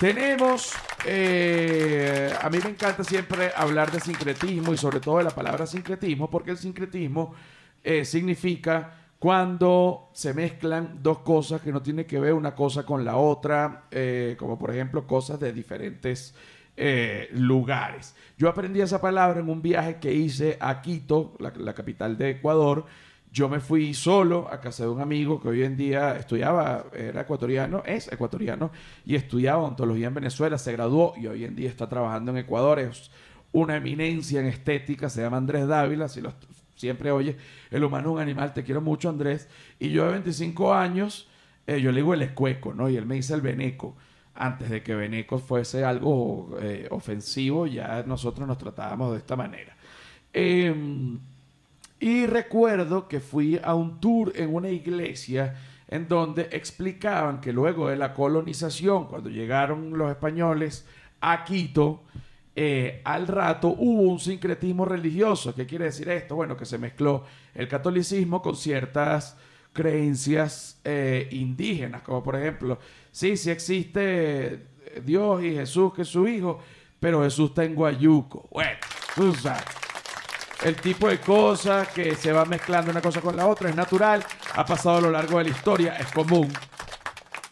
[0.00, 0.72] tenemos,
[1.04, 5.66] eh, a mí me encanta siempre hablar de sincretismo y sobre todo de la palabra
[5.66, 7.34] sincretismo, porque el sincretismo
[7.84, 13.04] eh, significa cuando se mezclan dos cosas que no tienen que ver una cosa con
[13.04, 16.34] la otra, eh, como por ejemplo cosas de diferentes
[16.76, 18.14] eh, lugares.
[18.36, 22.30] Yo aprendí esa palabra en un viaje que hice a Quito, la, la capital de
[22.30, 22.84] Ecuador.
[23.32, 27.22] Yo me fui solo a casa de un amigo que hoy en día estudiaba, era
[27.22, 28.70] ecuatoriano, es ecuatoriano,
[29.04, 32.78] y estudiaba odontología en Venezuela, se graduó y hoy en día está trabajando en Ecuador.
[32.78, 33.10] Es
[33.52, 36.28] una eminencia en estética, se llama Andrés Dávila, si lo
[36.76, 37.36] siempre oye,
[37.70, 39.48] el humano es un animal, te quiero mucho Andrés.
[39.78, 41.28] Y yo de 25 años,
[41.66, 42.88] eh, yo le digo el escueco, ¿no?
[42.88, 43.96] Y él me dice el veneco.
[44.34, 49.74] Antes de que veneco fuese algo eh, ofensivo, ya nosotros nos tratábamos de esta manera.
[50.32, 51.18] Em,
[51.98, 55.54] Y recuerdo que fui a un tour en una iglesia
[55.88, 60.86] en donde explicaban que luego de la colonización, cuando llegaron los españoles
[61.20, 62.02] a Quito,
[62.58, 65.54] eh, al rato hubo un sincretismo religioso.
[65.54, 66.36] ¿Qué quiere decir esto?
[66.36, 69.36] Bueno, que se mezcló el catolicismo con ciertas
[69.74, 72.78] creencias eh, indígenas, como por ejemplo,
[73.12, 74.68] sí, sí existe
[75.04, 76.58] Dios y Jesús que es su hijo,
[76.98, 78.48] pero Jesús está en Guayuco.
[78.50, 78.78] Bueno.
[80.64, 84.24] El tipo de cosas que se va mezclando una cosa con la otra es natural,
[84.54, 86.50] ha pasado a lo largo de la historia, es común.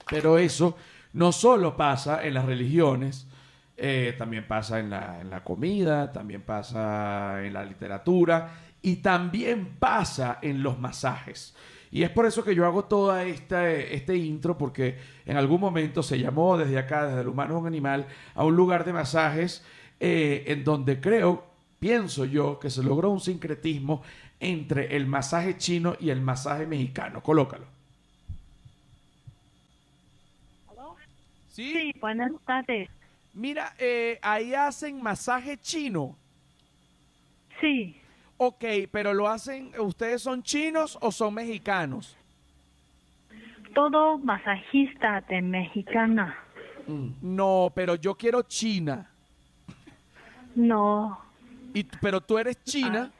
[0.08, 0.76] Pero eso
[1.12, 3.26] no solo pasa en las religiones,
[3.76, 9.76] eh, también pasa en la, en la comida, también pasa en la literatura y también
[9.78, 11.56] pasa en los masajes.
[11.90, 16.02] Y es por eso que yo hago toda esta, este intro, porque en algún momento
[16.02, 19.64] se llamó desde acá, desde el humano a un animal, a un lugar de masajes
[20.00, 21.46] eh, en donde creo,
[21.78, 24.02] pienso yo, que se logró un sincretismo
[24.40, 27.22] entre el masaje chino y el masaje mexicano.
[27.22, 27.66] Colócalo.
[31.48, 32.90] Sí, buenas tardes.
[33.34, 36.16] Mira, eh, ahí hacen masaje chino.
[37.60, 38.00] Sí,
[38.36, 42.16] Ok, pero lo hacen, ¿ustedes son chinos o son mexicanos?
[43.74, 46.36] todo masajista de mexicana.
[47.22, 49.10] No, pero yo quiero China.
[50.54, 51.18] No,
[51.72, 53.10] Y, pero tú eres china.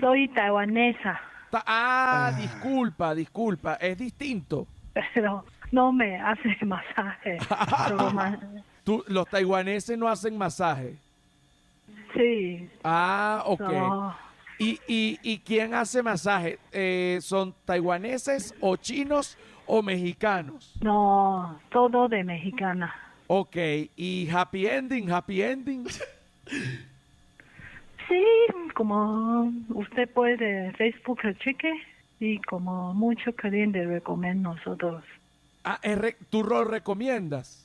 [0.00, 4.66] soy taiwanesa, Ta- Ah, disculpa, disculpa, es distinto.
[5.14, 7.38] pero no me hace masaje.
[8.84, 10.96] Tú, los taiwaneses no hacen masaje.
[12.14, 13.60] sí, Ah, ok.
[13.60, 14.16] no,
[14.58, 16.58] ¿Y, y, y quién hace masaje?
[16.72, 20.72] Eh, ¿Son taiwaneses o chinos o mexicanos?
[20.80, 22.94] no, todo de mexicana.
[23.26, 23.56] Ok,
[23.96, 25.86] ¿y happy ending, happy ending?
[28.08, 28.24] Sí,
[28.74, 31.72] como usted puede Facebook lo cheque
[32.20, 35.02] y como mucho cliente recomienda nosotros.
[35.68, 37.64] Ah, es re- ¿tú lo recomiendas?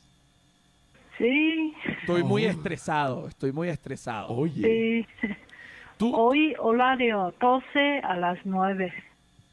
[1.19, 4.29] Sí, Estoy muy estresado, estoy muy estresado.
[4.29, 5.05] Oye.
[5.21, 5.27] sí.
[5.97, 8.91] Tú, Hoy horario 12 a las 9.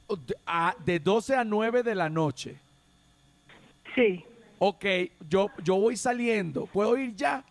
[0.09, 2.57] de- ah, de 12 a 9 de la noche.
[3.95, 4.25] Sí,
[4.61, 4.85] Ok,
[5.29, 6.65] yo, yo voy saliendo.
[6.67, 7.45] ¿Puedo ir ya?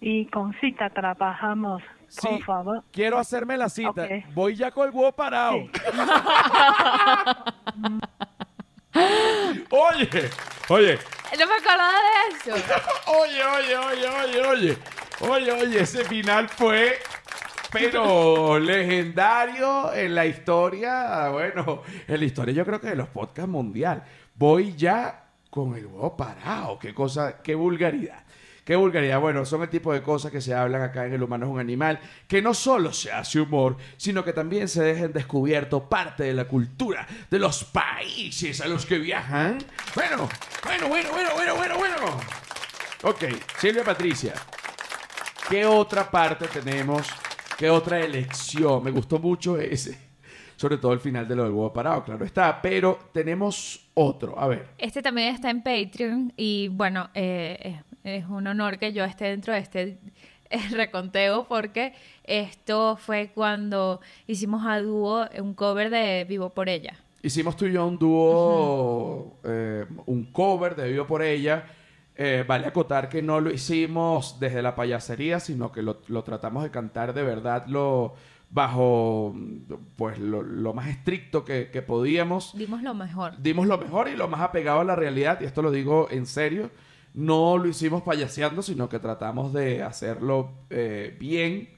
[0.00, 2.26] y con cita trabajamos, Sí.
[2.28, 2.84] por favor.
[2.92, 4.08] Quiero hacerme la cita.
[4.34, 5.56] Voy ya con el huevo parado.
[5.58, 5.70] Sí.
[9.70, 10.30] Oye,
[10.68, 10.98] oye,
[11.38, 12.56] No me acordaba de eso.
[13.06, 14.78] oye, oye, oye, oye, oye.
[15.20, 16.98] Oye, oye, ese final fue,
[17.72, 23.50] pero legendario en la historia, bueno, en la historia yo creo que de los podcasts
[23.50, 24.02] mundial.
[24.34, 26.78] Voy ya con el huevo parado.
[26.78, 28.25] Qué cosa, qué vulgaridad.
[28.66, 29.20] Qué vulgaridad.
[29.20, 31.60] Bueno, son el tipo de cosas que se hablan acá en El Humano es un
[31.60, 36.34] Animal, que no solo se hace humor, sino que también se dejen descubierto parte de
[36.34, 39.58] la cultura de los países a los que viajan.
[39.94, 40.28] Bueno,
[40.64, 42.20] bueno, bueno, bueno, bueno, bueno, bueno.
[43.04, 43.24] Ok,
[43.56, 44.34] Silvia Patricia,
[45.48, 47.06] ¿qué otra parte tenemos?
[47.56, 48.82] ¿Qué otra elección?
[48.82, 50.05] Me gustó mucho ese.
[50.56, 52.60] Sobre todo el final de lo del huevo parado, claro está.
[52.62, 54.38] Pero tenemos otro.
[54.38, 54.68] A ver.
[54.78, 59.26] Este también está en Patreon y bueno, eh, es, es un honor que yo esté
[59.26, 59.98] dentro de este
[60.50, 66.94] eh, reconteo porque esto fue cuando hicimos a dúo un cover de Vivo por ella.
[67.22, 71.64] Hicimos tú y yo un dúo, eh, un cover de Vivo por ella.
[72.18, 76.62] Eh, vale acotar que no lo hicimos desde la payasería, sino que lo, lo tratamos
[76.62, 78.14] de cantar de verdad lo
[78.50, 79.34] bajo
[79.96, 82.56] pues lo, lo más estricto que, que podíamos.
[82.56, 83.34] Dimos lo mejor.
[83.38, 86.26] Dimos lo mejor y lo más apegado a la realidad, y esto lo digo en
[86.26, 86.70] serio.
[87.14, 91.70] No lo hicimos payaseando, sino que tratamos de hacerlo eh, bien.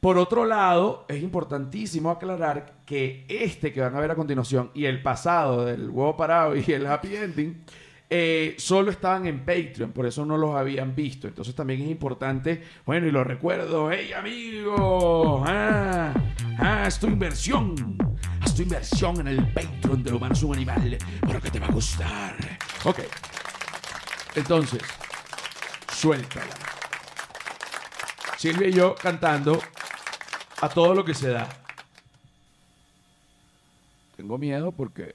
[0.00, 4.86] Por otro lado, es importantísimo aclarar que este que van a ver a continuación y
[4.86, 7.64] el pasado del huevo parado y el happy ending
[8.12, 11.28] eh, solo estaban en Patreon, por eso no los habían visto.
[11.28, 16.12] Entonces también es importante, bueno, y lo recuerdo, hey amigo, ah,
[16.58, 17.96] ah, tu inversión,
[18.40, 21.70] haz tu inversión en el Patreon de Humano es un Animal, porque te va a
[21.70, 22.34] gustar.
[22.84, 22.98] Ok,
[24.34, 24.82] entonces,
[25.92, 26.54] suéltala.
[28.36, 29.60] Silvia y yo cantando
[30.60, 31.48] a todo lo que se da.
[34.16, 35.14] Tengo miedo porque...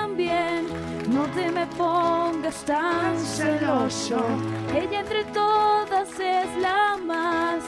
[1.35, 4.17] Te me pongas tan celoso.
[4.75, 7.63] Ella entre todas es la más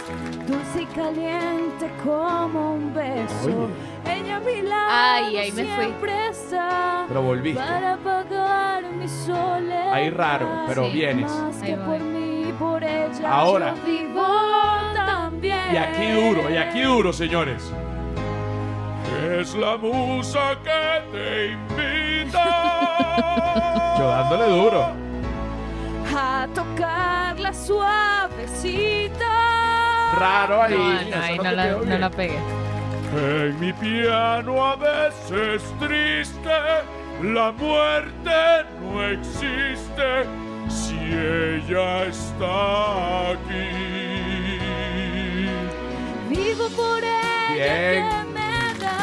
[0.47, 3.69] dulce y caliente como un beso.
[4.05, 5.93] Ella a mi lado Ay, ahí me fui.
[7.07, 7.61] Pero volviste.
[7.63, 9.93] para pagar mi soledad.
[9.93, 10.91] Ahí raro, pero Sí.
[10.91, 11.31] vienes.
[11.61, 13.31] Ahí por mí, por ella.
[13.31, 13.75] Ahora.
[13.75, 14.25] yo vivo
[14.93, 15.73] también.
[15.73, 17.71] Y aquí duro, y aquí duro, señores.
[19.23, 22.45] Es la musa que te invita.
[23.97, 24.87] Yo dándole duro.
[26.15, 29.25] a tocarla suavecita.
[30.17, 30.73] Raro ahí.
[31.09, 32.37] No, no, ahí no la, no la pegué.
[33.15, 36.49] En mi piano a veces triste,
[37.21, 40.25] la muerte no existe
[40.67, 43.69] si ella está aquí.
[46.29, 48.22] Vivo por ella Bien.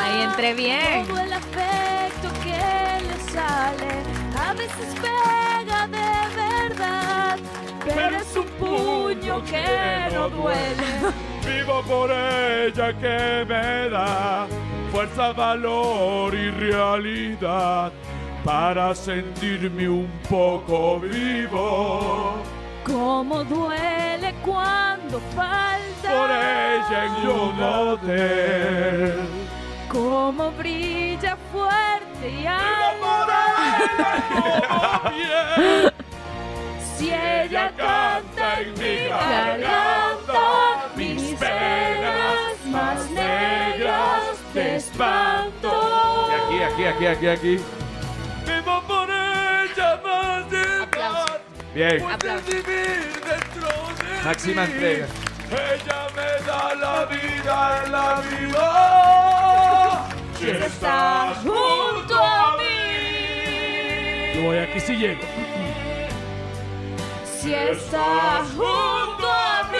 [0.00, 1.06] Ahí entré bien.
[1.06, 3.92] todo el afecto que le sale.
[4.38, 7.38] A veces pega de verdad,
[7.84, 10.88] pero es un puño que no duele.
[11.46, 14.46] Vivo por ella que me da
[14.92, 17.92] fuerza, valor y realidad
[18.44, 22.34] para sentirme un poco vivo.
[22.84, 25.80] Como duele cuando falta.
[26.02, 29.39] Por ella en un hotel.
[29.90, 32.46] Como brilla fuerte y.
[36.96, 46.28] Si ella canta en mi garganta, mis penas más negras de espanto.
[46.52, 47.64] Y aquí, aquí, aquí, aquí, aquí.
[48.46, 50.70] Vivo por ella más de.
[51.74, 52.02] Bien.
[52.10, 52.46] Aplausos.
[52.46, 54.72] vivir dentro de Máxima mí.
[54.72, 55.06] entrega.
[55.50, 58.66] Ella me da la vida en la vida.
[60.38, 64.34] Si Está junto a mí.
[64.34, 65.20] Yo voy aquí si llego.
[67.24, 69.78] Si está junto a mí.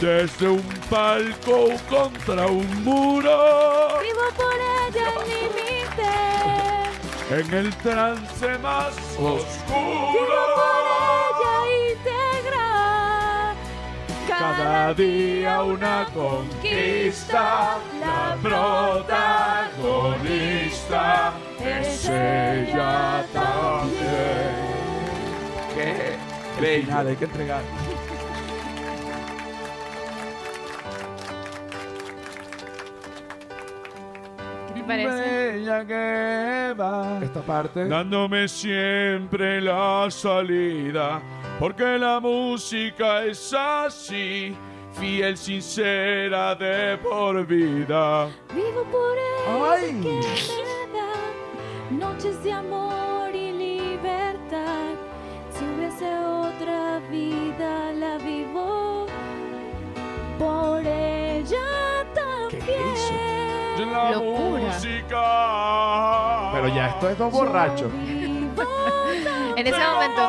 [0.00, 4.00] Desde un palco contra un muro.
[4.02, 6.12] Vivo por ella al límite.
[7.30, 10.38] En el trance más Vivo oscuro.
[10.54, 11.23] por ella
[14.46, 24.52] Cada día una conquista, la protagonista es ella también.
[25.74, 26.18] Qué
[26.60, 27.62] final, hay que entregar.
[34.86, 35.52] Parece?
[35.52, 37.18] Bella que va.
[37.22, 37.86] Esta parte.
[37.88, 41.20] dándome siempre la salida,
[41.58, 44.56] porque la música es así,
[44.92, 48.26] fiel, sincera de por vida.
[48.54, 50.00] Vivo por ella Ay.
[50.00, 51.12] que me da
[52.08, 54.92] noches de amor y libertad.
[55.50, 59.06] Si hubiese otra vida, la vivo
[60.38, 63.34] por ella también.
[63.92, 64.30] La Locura.
[64.30, 64.43] música.
[66.52, 67.90] Pero ya esto es dos borrachos.
[69.56, 70.22] En ese momento.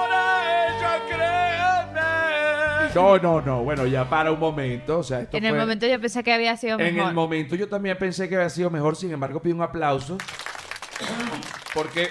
[2.94, 3.64] No, no, no.
[3.64, 5.00] Bueno, ya para un momento.
[5.00, 7.10] O sea, esto en el fue- momento yo pensé que había sido En mejor.
[7.10, 10.18] el momento yo también pensé que había sido mejor, sin embargo pido un aplauso.
[11.74, 12.10] Porque,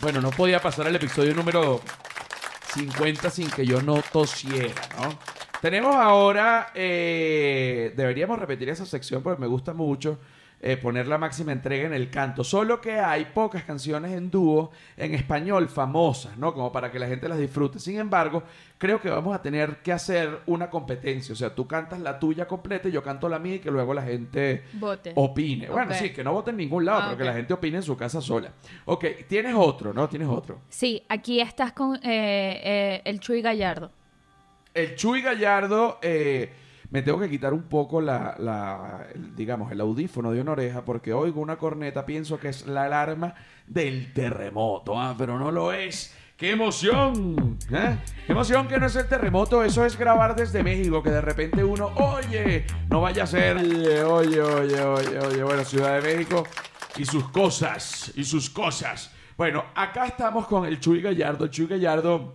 [0.00, 1.80] bueno, no podía pasar el episodio número
[2.74, 5.18] 50 sin que yo no tosiera, ¿no?
[5.60, 10.18] Tenemos ahora, eh, deberíamos repetir esa sección porque me gusta mucho
[10.60, 12.42] eh, poner la máxima entrega en el canto.
[12.42, 16.54] Solo que hay pocas canciones en dúo en español famosas, ¿no?
[16.54, 17.78] Como para que la gente las disfrute.
[17.78, 18.42] Sin embargo,
[18.78, 21.32] creo que vamos a tener que hacer una competencia.
[21.34, 23.92] O sea, tú cantas la tuya completa y yo canto la mía y que luego
[23.94, 25.12] la gente Vote.
[25.14, 25.68] opine.
[25.68, 27.82] Bueno, sí, que no vote en ningún lado, Ah, pero que la gente opine en
[27.82, 28.50] su casa sola.
[28.86, 30.08] Ok, tienes otro, ¿no?
[30.08, 30.60] Tienes otro.
[30.70, 33.90] Sí, aquí estás con eh, eh, el Chuy Gallardo.
[34.74, 36.52] El Chuy Gallardo, eh,
[36.90, 39.06] me tengo que quitar un poco la, la-
[39.36, 43.34] digamos, el audífono de una oreja porque oigo una corneta, pienso que es la alarma
[43.66, 46.14] del terremoto, ah, pero no lo es.
[46.36, 47.56] ¡Qué emoción!
[47.72, 47.96] ¿eh?
[48.26, 49.64] ¡Qué emoción que no es el terremoto!
[49.64, 54.02] Eso es grabar desde México, que de repente uno, oye, no vaya a ser, oye,
[54.04, 56.44] oye, oye, oye, oye, bueno, Ciudad de México
[56.98, 59.10] y sus cosas, y sus cosas.
[59.38, 61.46] Bueno, acá estamos con el Chuy Gallardo.
[61.48, 62.34] Chuy Gallardo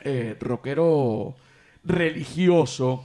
[0.00, 1.34] eh, rockero
[1.84, 3.04] religioso.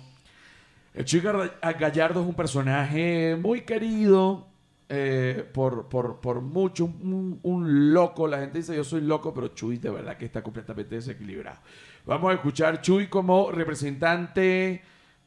[0.94, 4.48] El Chuy Gar- Gallardo es un personaje muy querido
[4.90, 8.28] eh, por, por, por mucho, un, un loco.
[8.28, 11.58] La gente dice yo soy loco, pero Chuy de verdad que está completamente desequilibrado.
[12.06, 14.84] Vamos a escuchar Chuy como representante,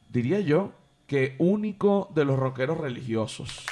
[0.09, 0.71] diría yo,
[1.05, 3.65] que único de los rockeros religiosos.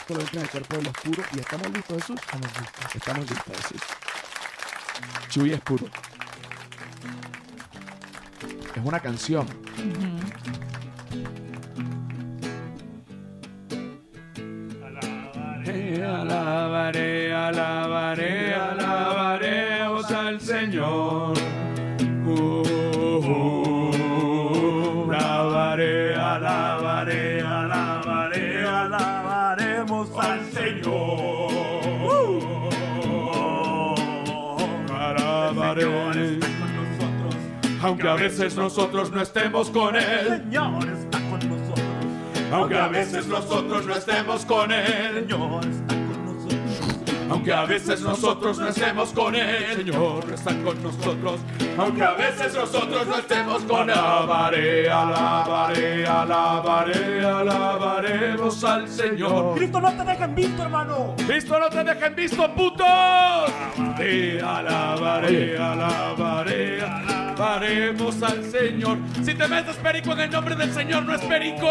[0.00, 2.20] Esto lo entra en el cuerpo del oscuro y estamos listos, Jesús.
[2.20, 2.94] Estamos listos.
[2.94, 3.82] Estamos listos, Jesús.
[5.30, 5.86] Chuy es puro.
[8.74, 9.46] Es una canción.
[16.04, 21.41] Alabaré, alabaré, alabaremos al Señor.
[37.82, 40.42] Aunque a veces nosotros no estemos con Él.
[40.44, 41.86] Señor está con nosotros.
[42.52, 45.26] Aunque a veces nosotros no estemos con Él.
[45.26, 47.02] Señor está con nosotros.
[47.32, 51.40] Aunque a veces nosotros no estemos con Él, Señor está con nosotros.
[51.78, 59.56] Aunque a veces nosotros no estemos con Él, alabaré, alabaré, alabaré, alabaremos al Señor.
[59.56, 61.14] Cristo no te deja en visto, hermano.
[61.26, 62.86] Cristo no te dejen visto, putos.
[62.86, 66.41] Alabaré, alabaré, alabaré,
[67.52, 68.98] alabaremos al Señor.
[69.22, 71.68] Si te metes perico en el nombre del Señor, no es perico.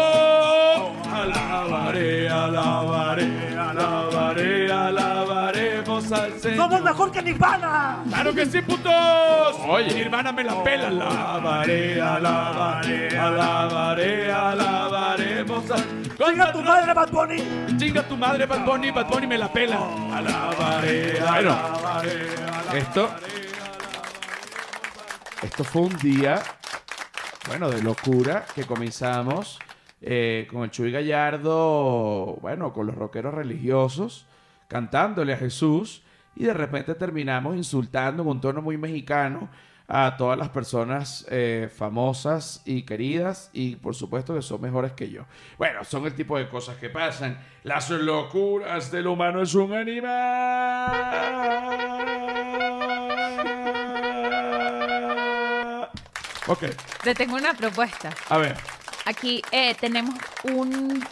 [1.12, 6.56] Alabaré, alabaré, alabaré, alabaremos al Señor.
[6.56, 7.98] Somos mejor que Nirvana.
[8.08, 9.56] ¡Claro que sí, putos!
[9.68, 10.86] Oye, mi hermana me la pela.
[10.86, 16.02] Alabaré, alabaré, alabaré, alabaremos al...
[16.16, 17.42] Chinga tu madre, Bad Bunny.
[17.76, 19.78] Chinga tu madre, Bad Bunny, Bad Bunny me la pela.
[20.14, 22.26] Alabaré, alabaré,
[22.74, 23.10] Esto,
[25.42, 26.40] esto fue un día,
[27.48, 29.58] bueno, de locura que comenzamos
[30.00, 34.26] eh, con el Chuy Gallardo, bueno, con los rockeros religiosos,
[34.68, 36.02] cantándole a Jesús
[36.36, 39.48] y de repente terminamos insultando en un tono muy mexicano
[39.88, 45.10] a todas las personas eh, famosas y queridas y por supuesto que son mejores que
[45.10, 45.24] yo.
[45.58, 47.36] Bueno, son el tipo de cosas que pasan.
[47.64, 50.92] Las locuras del humano es un animal.
[56.48, 56.64] Ok,
[57.04, 58.10] Te tengo una propuesta.
[58.28, 58.56] a ver.
[59.06, 60.14] Aquí eh, tenemos
[60.44, 61.02] un,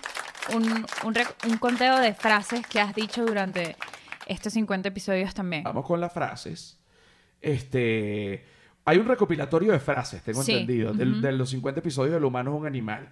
[0.55, 3.76] un, un rec- un conteo de frases que has dicho durante
[4.26, 5.62] estos 50 episodios también.
[5.64, 6.81] Vamos con las frases.
[7.41, 8.45] Este,
[8.85, 11.20] hay un recopilatorio de frases, tengo Sí, entendido, del- ujú.
[11.20, 13.09] de los 50 episodios del humano es un animal.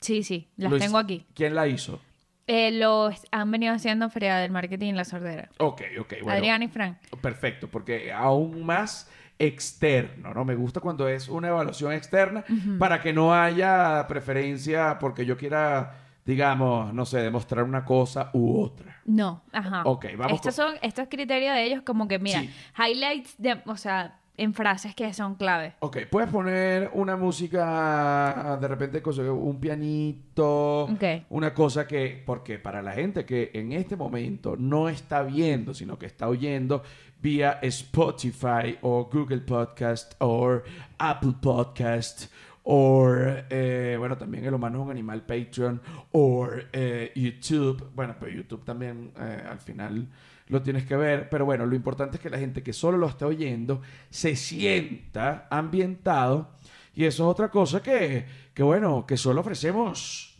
[0.00, 1.26] Sí, sí, las Lo hizo- tengo aquí.
[1.34, 2.00] ¿Quién la hizo?
[2.46, 5.48] Eh, lo han venido haciendo en Feria del Marketing en La Sordera.
[5.58, 6.32] Ok, ok, bueno.
[6.38, 6.98] Adrián y Frank.
[7.20, 9.08] Perfecto, porque aún más
[9.40, 10.44] externo, ¿no?
[10.44, 12.44] Me gusta cuando es una evaluación externa
[12.78, 18.60] para que no haya preferencia porque yo quiera, digamos, no sé, demostrar una cosa u
[18.60, 19.00] otra.
[19.06, 19.82] No, ajá.
[19.86, 22.50] Ok, vamos Estos con- son estos criterios de ellos como que, mira, Sí.
[22.78, 25.74] highlights de, o sea, en frases que son clave.
[25.80, 31.02] Ok, puedes poner una música, de repente, un pianito, Ok.
[31.30, 35.98] una cosa que, porque para la gente que en este momento no está viendo, sino
[35.98, 36.82] que está oyendo
[37.22, 40.60] vía Spotify o Google Podcast o
[40.98, 42.30] Apple Podcast
[42.62, 45.80] o, eh, bueno, también El Humano es un Animal Patreon
[46.12, 47.90] o eh, YouTube.
[47.94, 50.06] Bueno, pero YouTube también eh, al final
[50.48, 51.28] lo tienes que ver.
[51.30, 55.48] Pero bueno, lo importante es que la gente que solo lo está oyendo se sienta
[55.50, 56.50] ambientado.
[56.94, 60.38] Y eso es otra cosa que, que bueno, que solo ofrecemos.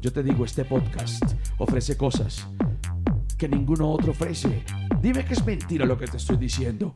[0.00, 1.22] Yo te digo, este podcast
[1.58, 2.46] ofrece cosas
[3.40, 4.62] que ninguno otro ofrece.
[5.00, 6.94] Dime que es mentira lo que te estoy diciendo.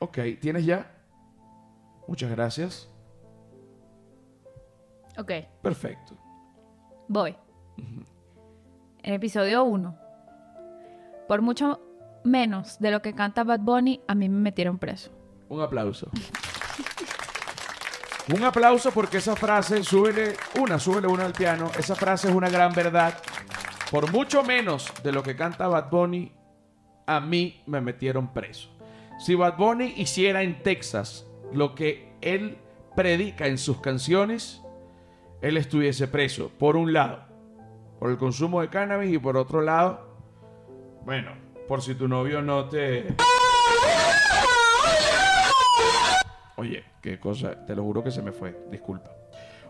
[0.00, 0.90] Ok, ¿tienes ya?
[2.08, 2.90] Muchas gracias.
[5.16, 5.30] Ok,
[5.62, 6.16] Perfecto.
[7.06, 7.36] voy.
[9.02, 9.96] En episodio 1.
[11.28, 11.80] Por mucho
[12.24, 15.12] menos de lo que canta Bad Bunny, a mí me metieron preso.
[15.48, 16.10] Un aplauso.
[18.34, 21.70] Un aplauso porque esa frase, súbele una, súbele una al piano.
[21.78, 23.14] Esa frase es una gran verdad.
[23.90, 26.32] Por mucho menos de lo que canta Bad Bunny,
[27.06, 28.68] a mí me metieron preso.
[29.18, 32.58] Si Bad Bunny hiciera en Texas lo que él
[32.94, 34.62] predica en sus canciones,
[35.42, 36.50] él estuviese preso.
[36.56, 37.24] Por un lado,
[37.98, 40.08] por el consumo de cannabis y por otro lado,
[41.04, 41.32] bueno,
[41.66, 43.16] por si tu novio no te...
[46.56, 49.10] Oye, qué cosa, te lo juro que se me fue, disculpa.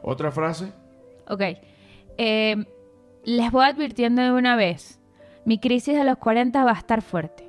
[0.03, 0.73] Otra frase,
[1.29, 1.43] Ok.
[2.19, 2.57] Eh,
[3.25, 4.99] les voy advirtiendo de una vez.
[5.45, 7.45] Mi crisis de los 40 va a estar fuerte.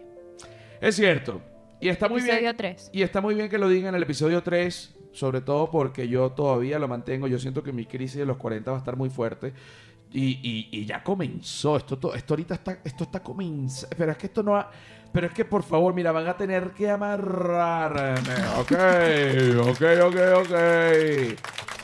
[0.79, 1.41] es cierto.
[1.79, 2.57] Y está muy episodio bien.
[2.57, 2.89] 3.
[2.93, 6.31] Y está muy bien que lo diga en el episodio 3, sobre todo porque yo
[6.31, 7.27] todavía lo mantengo.
[7.27, 9.51] Yo siento que mi crisis de los 40 va a estar muy fuerte.
[10.13, 11.77] Y, y- y ya comenzó.
[11.77, 13.95] Esto, to- esto ahorita está, esto está comenzando.
[13.97, 14.69] Pero es que esto no ha.
[15.11, 18.33] Pero es que por favor, mira, van a tener que amarrarme.
[18.59, 18.71] Ok,
[19.69, 20.55] ok, ok, ok.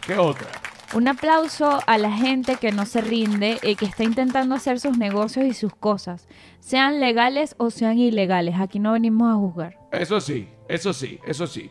[0.05, 0.47] ¿Qué otra?
[0.93, 4.97] Un aplauso a la gente que no se rinde y que está intentando hacer sus
[4.97, 6.27] negocios y sus cosas,
[6.59, 8.55] sean legales o sean ilegales.
[8.57, 9.77] Aquí no venimos a juzgar.
[9.91, 11.69] Eso sí, eso sí, eso sí.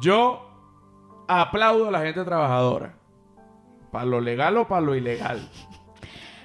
[0.00, 0.48] Yo
[1.26, 2.94] aplaudo a la gente trabajadora.
[3.90, 5.48] Para lo legal o para lo ilegal.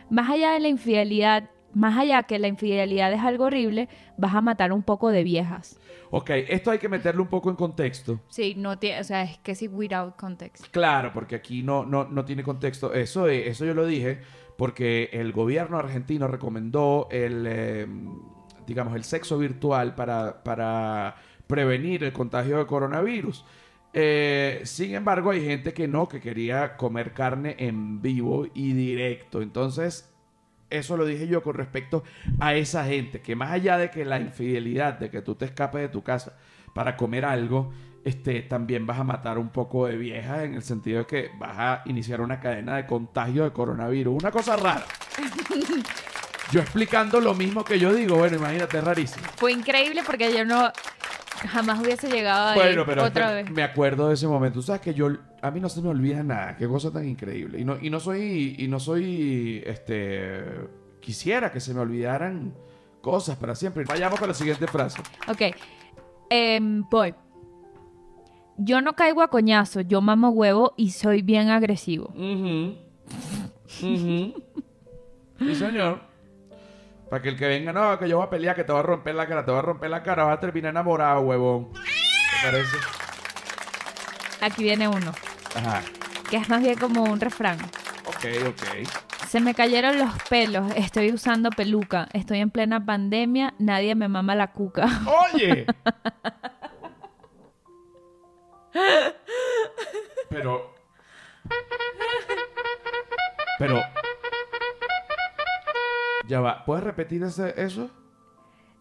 [0.10, 3.88] Más allá de la infidelidad, más allá que la infidelidad es algo horrible,
[4.18, 5.79] vas a matar un poco de viejas.
[6.12, 8.20] Ok, esto hay que meterlo un poco en contexto.
[8.30, 10.66] Sí, no tiene, o sea, es que sí, without context.
[10.72, 12.94] Claro, porque aquí no, no, no tiene contexto.
[12.94, 14.20] Eso, eh, eso yo lo dije
[14.58, 17.88] porque el gobierno argentino recomendó el, eh,
[18.68, 21.16] digamos, el sexo virtual para, para
[21.48, 23.46] prevenir el contagio de coronavirus.
[23.94, 29.42] Eh, sin embargo, hay gente que no, que quería comer carne en vivo y directo.
[29.42, 30.14] Entonces,
[30.70, 32.04] eso lo dije yo con respecto
[32.40, 35.82] a esa gente, que más allá de que la infidelidad, de que tú te escapes
[35.82, 36.38] de tu casa
[36.74, 37.72] para comer algo,
[38.04, 41.56] este, también vas a matar un poco de viejas en el sentido de que vas
[41.58, 44.22] a iniciar una cadena de contagio de coronavirus.
[44.22, 44.86] Una cosa rara.
[46.52, 49.28] Yo explicando lo mismo que yo digo, bueno, imagínate, es rarísimo.
[49.36, 50.72] Fue increíble porque yo no
[51.48, 53.52] jamás hubiese llegado ahí Bueno, pero es otra que vez.
[53.52, 54.60] me acuerdo de ese momento.
[54.60, 55.10] Tú sabes que yo,
[55.42, 56.56] a mí no se me olvida nada.
[56.58, 57.60] Qué cosa tan increíble.
[57.60, 60.44] Y no, y no soy, y no soy, este,
[61.00, 62.54] quisiera que se me olvidaran
[63.02, 63.86] cosas para siempre.
[63.88, 65.02] Vayamos con la siguiente frase.
[65.28, 65.56] Ok,
[66.30, 67.14] em, voy.
[68.58, 72.08] Yo no caigo a coñazo, yo mamo huevo y soy bien agresivo.
[72.10, 72.76] Ujú.
[73.82, 74.34] Ujú.
[75.40, 76.02] Sí, señor.
[77.10, 78.84] Para que el que venga, no, que yo voy a pelear, que te voy a
[78.84, 81.74] romper la cara, te voy a romper la cara, vas a terminar enamorado, huevón.
[81.74, 81.80] ¿Te
[82.44, 82.78] parece?
[84.42, 85.12] Aquí viene uno,
[85.56, 85.82] Ajá.
[86.30, 87.58] que es más bien como un refrán.
[88.06, 88.88] Ok, ok.
[89.28, 94.36] Se me cayeron los pelos, estoy usando peluca, estoy en plena pandemia, nadie me mama
[94.36, 94.86] la cuca.
[95.34, 95.66] Oye.
[100.30, 100.76] Pero.
[103.58, 103.82] Pero.
[106.30, 106.64] Ya va.
[106.64, 107.90] ¿Puedes repetir ese- eso?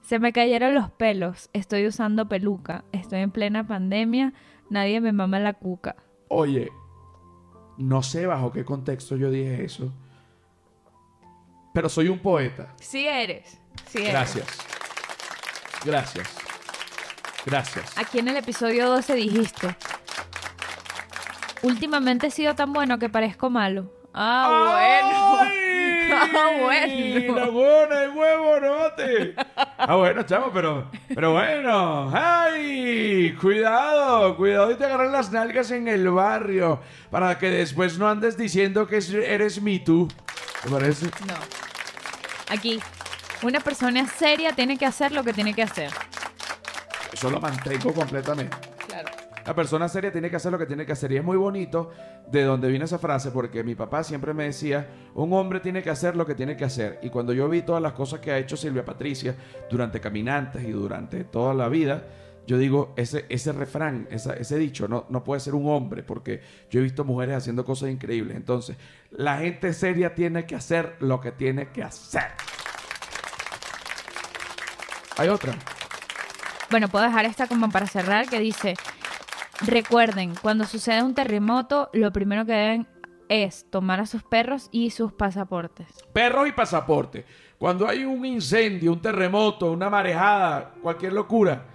[0.02, 4.32] Se me cayeron los pelos, estoy usando peluca, estoy en plena pandemia,
[4.70, 5.96] nadie me mama la cuca.
[6.28, 6.70] Oye.
[7.78, 9.92] No sé bajo qué contexto yo dije eso.
[11.72, 12.74] Pero soy un poeta.
[12.80, 13.58] Sí eres.
[13.86, 14.12] Sí eres.
[14.12, 14.46] Gracias.
[15.84, 16.36] Gracias.
[17.46, 17.96] Gracias.
[17.96, 19.74] Aquí en el episodio 12 dijiste,
[21.62, 23.90] últimamente he sido tan bueno que parezco malo.
[24.12, 25.67] Ah, bueno.
[26.20, 27.36] Ah, bueno.
[27.36, 29.34] La buena el huevo, note.
[29.78, 32.10] Ah, bueno, chamo, pero, pero bueno.
[32.14, 33.36] ¡Ay!
[33.40, 36.80] Cuidado, cuidado y te agarran las nalgas en el barrio.
[37.10, 40.08] Para que después no andes diciendo que es- eres me tú.
[40.62, 41.06] ¿Te parece?
[41.26, 41.34] No.
[42.50, 42.80] Aquí,
[43.42, 45.90] una persona seria tiene que hacer lo que tiene que hacer.
[47.12, 48.56] Eso lo mantengo completamente.
[49.48, 51.10] La persona seria tiene que hacer lo que tiene que hacer.
[51.10, 51.90] Y es muy bonito
[52.30, 55.88] de donde viene esa frase, porque mi papá siempre me decía, un hombre tiene que
[55.88, 57.00] hacer lo que tiene que hacer.
[57.02, 59.34] Y cuando yo vi todas las cosas que ha hecho Silvia Patricia
[59.70, 62.04] durante Caminantes y durante toda la vida,
[62.46, 66.80] yo digo, ese, ese refrán, ese dicho, no, no puede ser un hombre, porque yo
[66.80, 68.36] he visto mujeres haciendo cosas increíbles.
[68.36, 68.76] Entonces,
[69.12, 72.32] la gente seria tiene que hacer lo que tiene que hacer.
[75.16, 75.54] Hay otra.
[76.70, 78.74] Bueno, puedo dejar esta como para cerrar que dice,
[79.66, 82.88] recuerden, cuando sucede un terremoto, lo primero que deben
[83.28, 85.86] es tomar a sus perros y sus pasaportes.
[86.12, 87.24] Perros y pasaporte.
[87.58, 91.66] Cuando hay un incendio, un terremoto, una marejada, cualquier locura,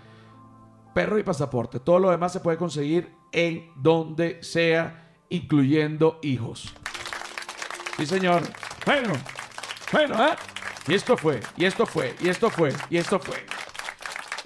[0.93, 1.79] perros y pasaporte.
[1.79, 6.73] Todo lo demás se puede conseguir en donde sea, incluyendo hijos.
[7.97, 8.43] Sí, señor.
[8.85, 9.13] Bueno,
[9.91, 10.35] bueno, ¿eh?
[10.87, 13.37] Y esto fue, y esto fue, y esto fue, y esto fue.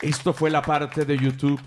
[0.01, 1.59] Esto fue la parte de YouTube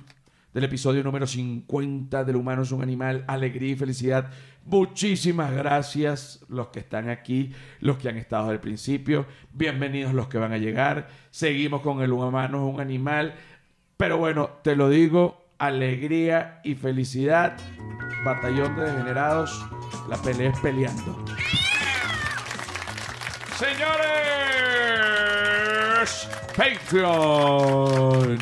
[0.52, 4.30] del episodio número 50 del humano es un animal, alegría y felicidad.
[4.64, 9.26] Muchísimas gracias los que están aquí, los que han estado desde principio.
[9.52, 11.08] Bienvenidos los que van a llegar.
[11.30, 13.34] Seguimos con el humano es un animal.
[13.96, 17.56] Pero bueno, te lo digo, alegría y felicidad.
[18.24, 19.64] Batallón de degenerados,
[20.08, 21.24] la pelea es peleando.
[23.56, 24.00] Señores,
[26.56, 28.38] Patreon.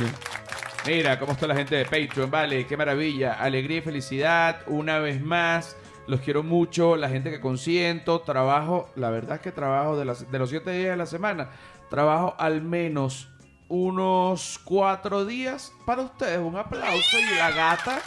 [0.89, 5.21] Mira cómo está la gente de Patreon, vale, qué maravilla, alegría y felicidad, una vez
[5.21, 5.77] más,
[6.07, 10.31] los quiero mucho, la gente que consiento, trabajo, la verdad es que trabajo de, las-
[10.31, 11.51] de los siete días de la semana,
[11.91, 13.29] trabajo al menos
[13.69, 18.01] unos cuatro días para ustedes, un aplauso y la gata,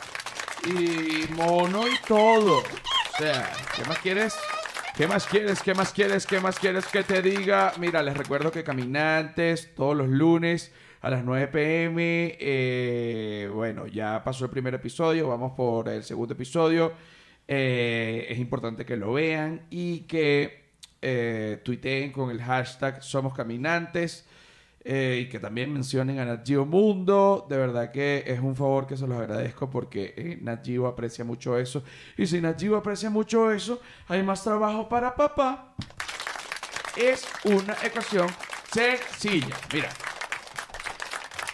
[0.66, 2.58] y mono y todo.
[2.60, 4.36] O sea, ¿qué más quieres?
[4.96, 5.62] ¿Qué más quieres?
[5.62, 6.26] ¿Qué más quieres?
[6.26, 7.74] ¿Qué más quieres que te diga?
[7.78, 10.72] Mira, les recuerdo que Caminantes todos los lunes
[11.02, 12.38] a las 9 pm.
[12.40, 16.94] eh, bueno, ya pasó el primer episodio, vamos por el segundo episodio.
[17.48, 20.62] Eh, es importante que lo vean y que
[21.02, 24.28] eh, tuiteen con el hashtag Somos Caminantes.
[24.84, 27.46] eh, y que también mencionen a Nat Mundo.
[27.50, 31.84] De verdad que es un favor que se los agradezco porque eh, aprecia mucho eso.
[32.18, 35.76] Y si Nat aprecia mucho eso, hay más trabajo para papá.
[36.96, 38.28] Es una ecuación
[38.72, 39.56] sencilla.
[39.74, 39.90] Mira.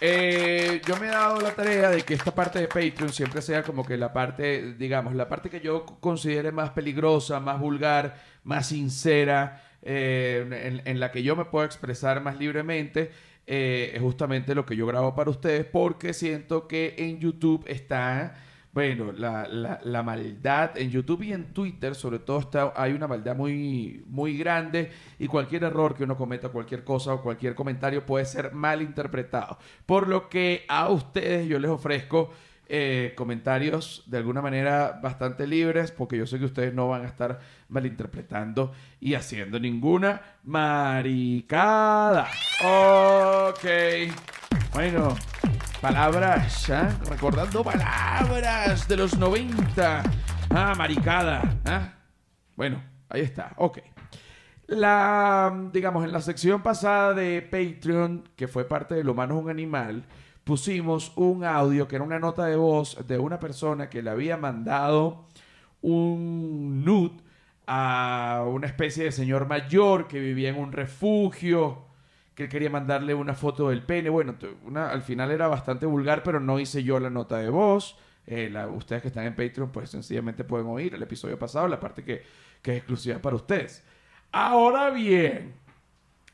[0.00, 3.64] Eh, yo me he dado la tarea de que esta parte de Patreon siempre sea
[3.64, 8.68] como que la parte, digamos, la parte que yo considere más peligrosa, más vulgar, más
[8.68, 13.10] sincera, eh, en, la que yo me puedo expresar más libremente,
[13.46, 18.36] eh, es justamente lo que yo grabo para ustedes porque siento que en YouTube está,
[18.72, 19.48] bueno, la,
[19.82, 24.36] la- maldad, en YouTube y en Twitter sobre todo está, hay una maldad muy, muy
[24.38, 28.80] grande y cualquier error que uno cometa, cualquier cosa o cualquier comentario puede ser mal
[28.82, 29.58] interpretado.
[29.86, 32.30] Por lo que a ustedes yo les ofrezco
[32.70, 37.06] eh, comentarios de alguna manera bastante libres, porque yo sé que ustedes no van a
[37.08, 37.40] estar
[37.70, 42.28] malinterpretando y haciendo ninguna maricada.
[42.62, 43.64] Ok.
[44.74, 45.16] Bueno,
[45.80, 46.90] palabras, ¿ah?
[47.08, 50.02] recordando palabras de los 90.
[50.50, 51.58] Ah, maricada.
[51.64, 51.92] ¿ah?
[52.56, 53.52] Bueno, ahí está.
[53.56, 53.78] Ok.
[54.66, 59.50] La, digamos, en la sección pasada de Patreon, que fue parte de Lo Humano un
[59.50, 60.04] Animal,
[60.44, 64.36] pusimos un audio que era una nota de voz de una persona que le había
[64.36, 65.26] mandado
[65.80, 67.22] un nude
[67.66, 71.87] a una especie de señor mayor que vivía en un refugio,
[72.38, 74.08] que quería mandarle una foto del pene.
[74.10, 77.98] Bueno, una, al final era bastante vulgar, pero no hice yo la nota de voz.
[78.26, 81.80] Eh, la- ustedes que están en Patreon, pues sencillamente pueden oír el episodio pasado, la
[81.80, 82.22] parte que,
[82.62, 83.82] que es exclusiva para ustedes.
[84.30, 85.54] Ahora bien,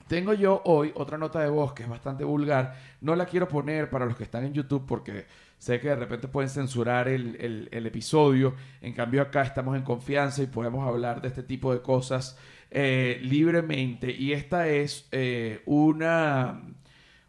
[0.06, 2.74] tengo yo hoy otra nota de voz que es bastante vulgar.
[3.00, 5.24] No la quiero poner para los que están en YouTube porque
[5.56, 8.54] sé que de repente pueden censurar el- el episodio.
[8.82, 12.36] En cambio acá estamos en confianza y podemos hablar de este tipo de cosas
[12.74, 14.10] eh, libremente.
[14.12, 16.62] Y esta es eh, una,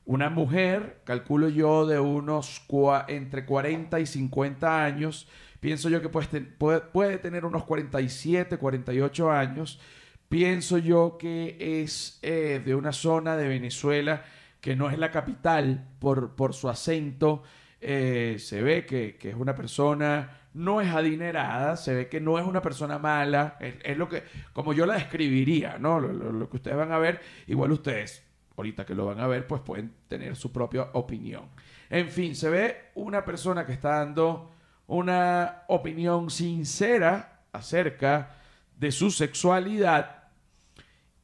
[0.06, 2.66] una mujer, calculo yo, de unos
[3.08, 5.28] entre 40 y 50 años.
[5.60, 9.80] Pienso yo que puede, ten- puede, puede tener unos 47, 48 años.
[10.30, 14.26] Pienso yo que es eh, de una zona de Venezuela
[14.62, 17.43] que no es la capital por, por su acento.
[17.80, 22.62] Se ve que es una persona, no es adinerada, se ve que no es una
[22.62, 23.58] persona mala.
[23.60, 25.99] Es, lo que, como yo la describiría, ¿no?
[25.99, 28.24] Lo que ustedes van a ver, igual ustedes,
[28.56, 31.49] ahorita que lo van a ver, pues pueden tener su propia opinión.
[31.89, 34.51] En fin, se ve una persona que está dando
[34.88, 38.38] una opinión sincera acerca
[38.78, 40.24] de su sexualidad.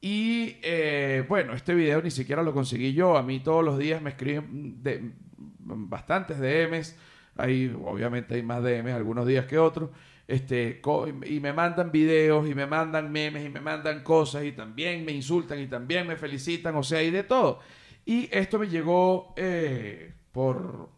[0.02, 3.18] Y eh, bueno, este video ni siquiera lo conseguí yo.
[3.18, 5.14] A mí todos los días me escriben de,
[5.60, 6.98] bastantes DMs.
[7.38, 9.90] Hay, obviamente hay más DMs algunos días que otros.
[10.28, 10.82] Este,
[11.26, 15.12] y me mandan videos y me mandan memes y me mandan cosas y también me
[15.12, 16.76] insultan y también me felicitan.
[16.76, 17.60] O sea, hay de todo.
[18.06, 20.90] Y esto me llegó eh, por...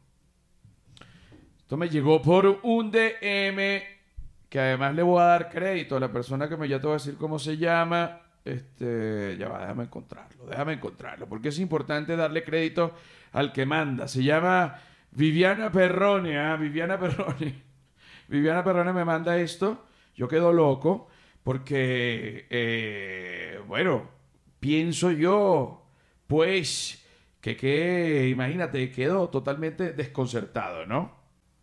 [1.60, 3.94] Esto me llegó por un DM
[4.54, 6.94] que además le voy a dar crédito a la persona que me ya te voy
[6.94, 8.22] a decir cómo se llama.
[8.46, 12.94] Este, ya va, déjame encontrarlo, déjame encontrarlo, porque es importante darle crédito
[13.32, 14.08] al que manda.
[14.08, 14.76] Se llama
[15.16, 17.64] Viviana Perrone, ah, Viviana Perrone.
[18.28, 19.86] Viviana Perrone me manda esto,
[20.16, 21.08] yo quedo loco,
[21.44, 24.10] porque, eh, bueno,
[24.60, 25.86] pienso yo,
[26.26, 27.06] pues,
[27.42, 31.16] que, que, imagínate, quedo totalmente desconcertado, ¿no?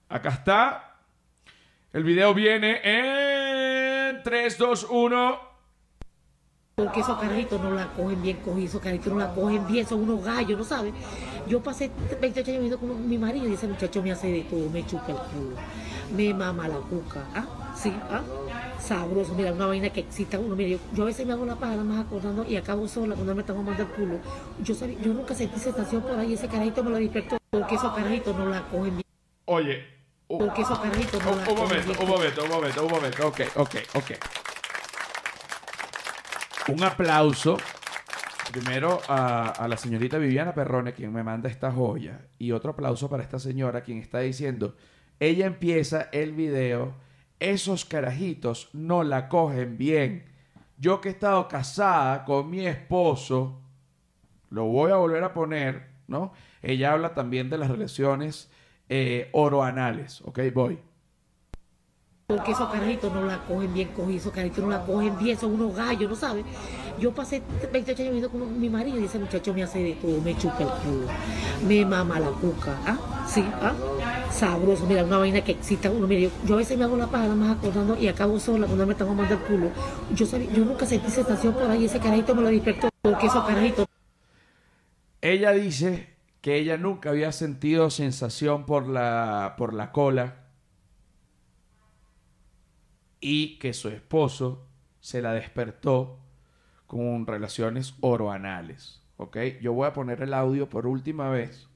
[0.09, 0.97] Acá está,
[1.93, 5.50] el video viene en 3, 2, 1.
[6.85, 10.01] Porque esos carajitos no la cogen bien cogidos, esos carajitos no la cogen bien, son
[10.01, 10.95] unos gallos, ¿no sabes?
[11.47, 14.71] Yo pasé 28 años viviendo con mi marido y ese muchacho me hace de todo,
[14.71, 15.57] me chupa el culo,
[16.17, 17.45] me mama la cuca, ¿ah?
[17.77, 18.23] Sí, ¿ah?
[18.81, 20.57] Sabroso, mira, una vaina que excita uno.
[20.57, 23.15] Mira, yo, yo a veces me hago la paja nada más acordando y acabo sola
[23.15, 24.19] cuando me están mamando el culo.
[24.63, 27.93] Yo, sabía- yo nunca sentí sensación por ahí, ese carajito me lo despertó, porque esos
[27.93, 29.05] carajitos no la cogen bien,
[29.45, 29.85] Oye,
[30.29, 32.01] un, porque esos carajitos no un- la un cogen momento, bien.
[32.01, 33.27] un momento, un momento, un momento.
[33.29, 34.11] Ok, ok, ok.
[36.69, 37.57] Un aplauso
[38.53, 42.27] primero a, la señorita Viviana Perrone, quien me manda esta joya.
[42.39, 44.77] Y otro aplauso para esta señora, quien está diciendo,
[45.19, 46.95] ella empieza el video,
[47.39, 50.25] esos carajitos no la cogen bien.
[50.79, 53.61] Yo que he estado casada con mi esposo,
[54.51, 56.33] lo voy a volver a poner, ¿no?
[56.63, 58.51] Ella habla también de las relaciones
[58.89, 60.41] eh, oroanales, ¿ok?
[60.53, 60.79] Voy.
[62.31, 65.53] Porque esos carajitos no la cogen bien cogidos, esos carajitos no la cogen bien, son
[65.55, 66.45] unos gallos, ¿no sabes?
[67.01, 70.21] Yo pasé 28 años viviendo con mi marido y ese muchacho me hace de todo,
[70.21, 71.07] me chupa el culo,
[71.67, 73.27] me mama la cuca, ¿ah?
[73.27, 73.73] Sí, ¿ah?
[74.31, 76.07] Sabroso, mira, una vaina que excita a uno.
[76.07, 78.67] Mira, yo, yo a veces me hago la paja nada más acordando y acabo sola
[78.67, 79.71] cuando me están mamando el culo.
[80.15, 83.45] Yo, sabía- yo nunca sentí sensación por ahí, ese carajito me lo despertó, porque esos
[83.45, 83.87] carajitos
[85.21, 86.09] Ella dice
[86.41, 90.37] que ella nunca había sentido sensación por la, por la cola
[93.21, 94.67] y que su esposo
[95.01, 96.19] se la despertó
[96.87, 99.03] con relaciones oroanales.
[99.17, 99.37] ¿Ok?
[99.61, 101.69] Yo voy a poner el audio por última vez.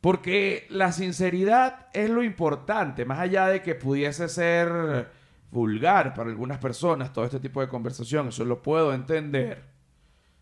[0.00, 5.10] Porque la sinceridad es lo importante, más allá de que pudiese ser
[5.50, 9.64] vulgar para algunas personas todo este tipo de conversación, eso lo puedo entender.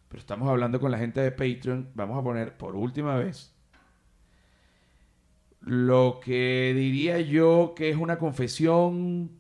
[0.08, 1.90] Pero estamos hablando con la gente de Patreon.
[1.94, 3.54] Vamos a poner por última vez
[5.64, 9.30] lo que diría yo que es una confesión,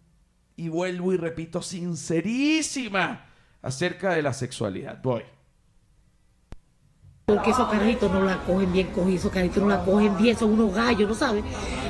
[0.56, 3.26] y vuelvo y repito, sincerísima
[3.62, 5.00] acerca de la sexualidad.
[5.02, 5.22] Voy.
[7.26, 10.52] Porque esos carajitos no la cogen bien cogidos, esos carajitos no la cogen bien, son
[10.52, 11.42] unos gallos, ¿no sabes?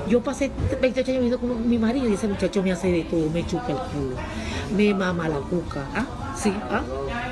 [0.09, 0.51] Yo pasé
[0.81, 3.67] 28 años viviendo con mi marido y ese muchacho me hace de todo, me chupa
[3.71, 4.17] el culo,
[4.77, 6.07] me mama la cuca, ¿ah?
[6.37, 6.83] Sí, ¿ah?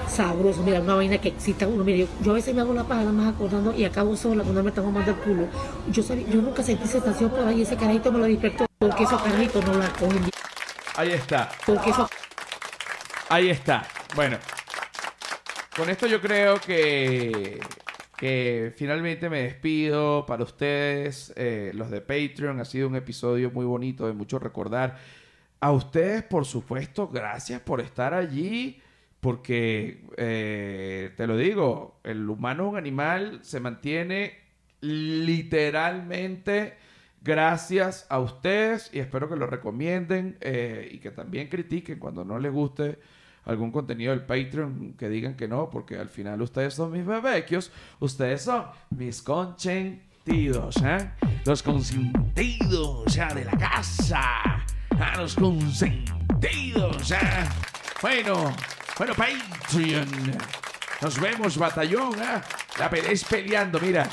[0.09, 1.85] Sabroso, mira, una vaina que excita a uno.
[1.85, 4.63] Mira, yo, a veces me hago la paja nada más acordando y acabo sola cuando
[4.65, 5.47] me están mamando el culo.
[5.91, 9.23] Yo, sabía- yo nunca sentí sensación por ahí, ese carajito me lo despertó, porque esos
[9.23, 10.31] carajitos no la cogen bien,
[10.95, 11.51] Ahí está.
[13.31, 13.87] Ahí está.
[14.15, 14.37] Bueno,
[15.75, 17.59] con esto yo creo que,
[18.19, 22.61] que finalmente me despido para ustedes, eh, los de Patreon.
[22.61, 24.99] Ha sido un episodio muy bonito, de mucho recordar.
[25.61, 28.83] A ustedes, por supuesto, gracias por estar allí,
[29.21, 34.41] porque eh, te lo digo, el humano es un animal, se mantiene
[34.83, 36.77] literalmente
[37.23, 42.39] gracias a ustedes y espero que lo recomienden eh, y que también critiquen cuando no
[42.39, 42.99] les guste
[43.45, 47.73] algún contenido del Patreon, que digan que no, porque al final ustedes son mis bebequios,
[47.99, 51.11] ustedes son mis consentidos, ¿eh?
[51.45, 57.17] Los consentidos ya de la casa, a los consentidos, ¿eh?
[58.01, 58.55] Bueno,
[58.97, 60.09] bueno, Patreon,
[61.01, 62.41] nos vemos, batallón, ¿eh?
[62.79, 64.09] La veréis peleando, mira.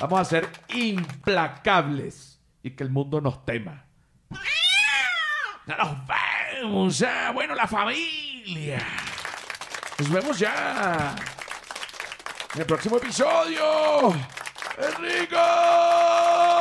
[0.00, 3.84] Vamos a ser implacables y que el mundo nos tema.
[5.66, 7.30] Ya nos vemos, ya.
[7.32, 8.82] Bueno, la familia.
[9.98, 11.14] Nos vemos ya.
[12.54, 14.14] En el próximo episodio.
[14.78, 16.59] ¡Enrico!